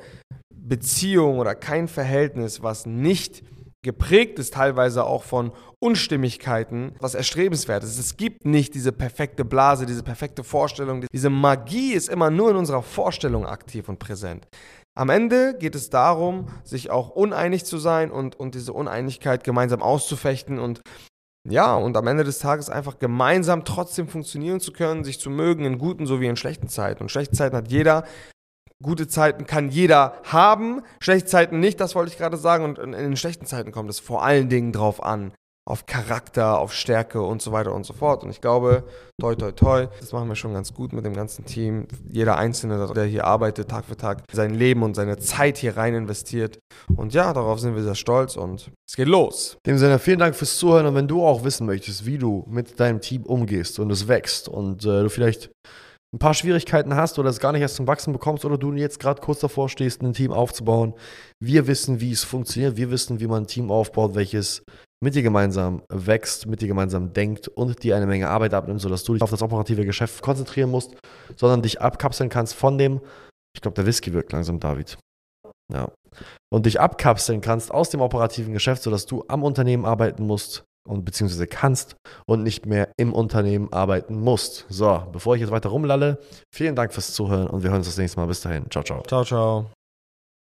Beziehung 0.54 1.38
oder 1.38 1.54
kein 1.54 1.88
Verhältnis, 1.88 2.62
was 2.62 2.86
nicht 2.86 3.42
geprägt 3.82 4.38
ist 4.38 4.54
teilweise 4.54 5.04
auch 5.04 5.22
von 5.22 5.52
Unstimmigkeiten, 5.80 6.94
was 6.98 7.14
erstrebenswert 7.14 7.84
ist. 7.84 7.98
Es 7.98 8.16
gibt 8.16 8.44
nicht 8.44 8.74
diese 8.74 8.92
perfekte 8.92 9.44
Blase, 9.44 9.86
diese 9.86 10.02
perfekte 10.02 10.42
Vorstellung. 10.42 11.04
Diese 11.12 11.30
Magie 11.30 11.92
ist 11.92 12.08
immer 12.08 12.30
nur 12.30 12.50
in 12.50 12.56
unserer 12.56 12.82
Vorstellung 12.82 13.46
aktiv 13.46 13.88
und 13.88 13.98
präsent. 13.98 14.48
Am 14.98 15.10
Ende 15.10 15.54
geht 15.56 15.76
es 15.76 15.90
darum, 15.90 16.48
sich 16.64 16.90
auch 16.90 17.10
uneinig 17.10 17.64
zu 17.64 17.78
sein 17.78 18.10
und, 18.10 18.34
und 18.34 18.56
diese 18.56 18.72
Uneinigkeit 18.72 19.44
gemeinsam 19.44 19.80
auszufechten 19.80 20.58
und 20.58 20.80
ja, 21.48 21.76
und 21.76 21.96
am 21.96 22.08
Ende 22.08 22.24
des 22.24 22.40
Tages 22.40 22.68
einfach 22.68 22.98
gemeinsam 22.98 23.64
trotzdem 23.64 24.08
funktionieren 24.08 24.58
zu 24.58 24.72
können, 24.72 25.04
sich 25.04 25.20
zu 25.20 25.30
mögen 25.30 25.64
in 25.64 25.78
guten 25.78 26.04
sowie 26.04 26.26
in 26.26 26.34
schlechten 26.34 26.66
Zeiten. 26.66 27.04
Und 27.04 27.10
schlechte 27.10 27.36
Zeiten 27.36 27.54
hat 27.54 27.70
jeder, 27.70 28.04
gute 28.82 29.06
Zeiten 29.06 29.46
kann 29.46 29.68
jeder 29.68 30.20
haben, 30.24 30.82
schlechte 30.98 31.28
Zeiten 31.28 31.60
nicht, 31.60 31.78
das 31.78 31.94
wollte 31.94 32.10
ich 32.10 32.18
gerade 32.18 32.36
sagen. 32.36 32.64
Und 32.64 32.78
in 32.78 32.90
den 32.90 33.16
schlechten 33.16 33.46
Zeiten 33.46 33.70
kommt 33.70 33.90
es 33.90 34.00
vor 34.00 34.24
allen 34.24 34.48
Dingen 34.48 34.72
drauf 34.72 35.00
an. 35.00 35.32
Auf 35.68 35.84
Charakter, 35.84 36.58
auf 36.58 36.72
Stärke 36.72 37.20
und 37.20 37.42
so 37.42 37.52
weiter 37.52 37.74
und 37.74 37.84
so 37.84 37.92
fort. 37.92 38.24
Und 38.24 38.30
ich 38.30 38.40
glaube, 38.40 38.84
toi, 39.20 39.34
toi, 39.34 39.52
toi, 39.52 39.86
das 40.00 40.12
machen 40.12 40.28
wir 40.28 40.34
schon 40.34 40.54
ganz 40.54 40.72
gut 40.72 40.94
mit 40.94 41.04
dem 41.04 41.12
ganzen 41.12 41.44
Team. 41.44 41.86
Jeder 42.10 42.38
Einzelne, 42.38 42.90
der 42.94 43.04
hier 43.04 43.26
arbeitet, 43.26 43.68
Tag 43.68 43.84
für 43.84 43.96
Tag, 43.96 44.22
sein 44.32 44.54
Leben 44.54 44.82
und 44.82 44.94
seine 44.94 45.18
Zeit 45.18 45.58
hier 45.58 45.76
rein 45.76 45.94
investiert. 45.94 46.58
Und 46.96 47.12
ja, 47.12 47.34
darauf 47.34 47.60
sind 47.60 47.74
wir 47.74 47.82
sehr 47.82 47.94
stolz 47.94 48.36
und 48.36 48.70
es 48.88 48.96
geht 48.96 49.08
los. 49.08 49.58
In 49.66 49.74
dem 49.74 49.78
Sinne, 49.78 49.98
vielen 49.98 50.18
Dank 50.18 50.34
fürs 50.34 50.56
Zuhören 50.56 50.86
und 50.86 50.94
wenn 50.94 51.08
du 51.08 51.22
auch 51.22 51.44
wissen 51.44 51.66
möchtest, 51.66 52.06
wie 52.06 52.16
du 52.16 52.46
mit 52.48 52.80
deinem 52.80 53.02
Team 53.02 53.24
umgehst 53.24 53.78
und 53.78 53.90
es 53.90 54.08
wächst 54.08 54.48
und 54.48 54.86
äh, 54.86 55.02
du 55.02 55.10
vielleicht 55.10 55.50
ein 56.14 56.18
paar 56.18 56.34
Schwierigkeiten 56.34 56.94
hast 56.94 57.18
oder 57.18 57.28
es 57.28 57.40
gar 57.40 57.52
nicht 57.52 57.60
erst 57.60 57.76
zum 57.76 57.86
Wachsen 57.86 58.12
bekommst 58.12 58.44
oder 58.44 58.56
du 58.56 58.72
jetzt 58.72 58.98
gerade 58.98 59.20
kurz 59.20 59.40
davor 59.40 59.68
stehst, 59.68 60.02
ein 60.02 60.14
Team 60.14 60.32
aufzubauen, 60.32 60.94
wir 61.38 61.66
wissen, 61.66 62.00
wie 62.00 62.12
es 62.12 62.24
funktioniert, 62.24 62.76
wir 62.76 62.90
wissen, 62.90 63.20
wie 63.20 63.26
man 63.26 63.42
ein 63.42 63.46
Team 63.46 63.70
aufbaut, 63.70 64.14
welches 64.14 64.62
mit 65.00 65.14
dir 65.14 65.22
gemeinsam 65.22 65.82
wächst, 65.90 66.46
mit 66.46 66.60
dir 66.60 66.68
gemeinsam 66.68 67.12
denkt 67.12 67.48
und 67.48 67.82
dir 67.82 67.94
eine 67.94 68.06
Menge 68.06 68.28
Arbeit 68.28 68.54
abnimmt, 68.54 68.80
sodass 68.80 69.04
du 69.04 69.14
dich 69.14 69.22
auf 69.22 69.30
das 69.30 69.42
operative 69.42 69.84
Geschäft 69.84 70.22
konzentrieren 70.22 70.70
musst, 70.70 70.96
sondern 71.36 71.62
dich 71.62 71.80
abkapseln 71.80 72.30
kannst 72.30 72.54
von 72.54 72.78
dem 72.78 73.00
Ich 73.54 73.60
glaube, 73.60 73.74
der 73.74 73.86
Whisky 73.86 74.12
wirkt 74.12 74.32
langsam, 74.32 74.58
David. 74.58 74.98
Ja. 75.72 75.92
Und 76.50 76.66
dich 76.66 76.80
abkapseln 76.80 77.42
kannst 77.42 77.70
aus 77.70 77.90
dem 77.90 78.00
operativen 78.00 78.54
Geschäft, 78.54 78.82
sodass 78.82 79.06
du 79.06 79.24
am 79.28 79.44
Unternehmen 79.44 79.84
arbeiten 79.84 80.26
musst 80.26 80.64
und 80.88 81.04
beziehungsweise 81.04 81.46
kannst 81.46 81.96
und 82.26 82.42
nicht 82.42 82.66
mehr 82.66 82.88
im 82.96 83.12
Unternehmen 83.12 83.72
arbeiten 83.72 84.20
musst. 84.20 84.66
So, 84.68 85.02
bevor 85.12 85.34
ich 85.34 85.40
jetzt 85.40 85.50
weiter 85.50 85.68
rumlalle, 85.68 86.18
vielen 86.50 86.74
Dank 86.74 86.92
fürs 86.92 87.12
Zuhören 87.12 87.46
und 87.46 87.62
wir 87.62 87.70
hören 87.70 87.78
uns 87.78 87.86
das 87.86 87.98
nächste 87.98 88.20
Mal. 88.20 88.26
Bis 88.26 88.40
dahin. 88.40 88.64
Ciao, 88.70 88.82
ciao. 88.82 89.02
Ciao, 89.02 89.24
ciao. 89.24 89.77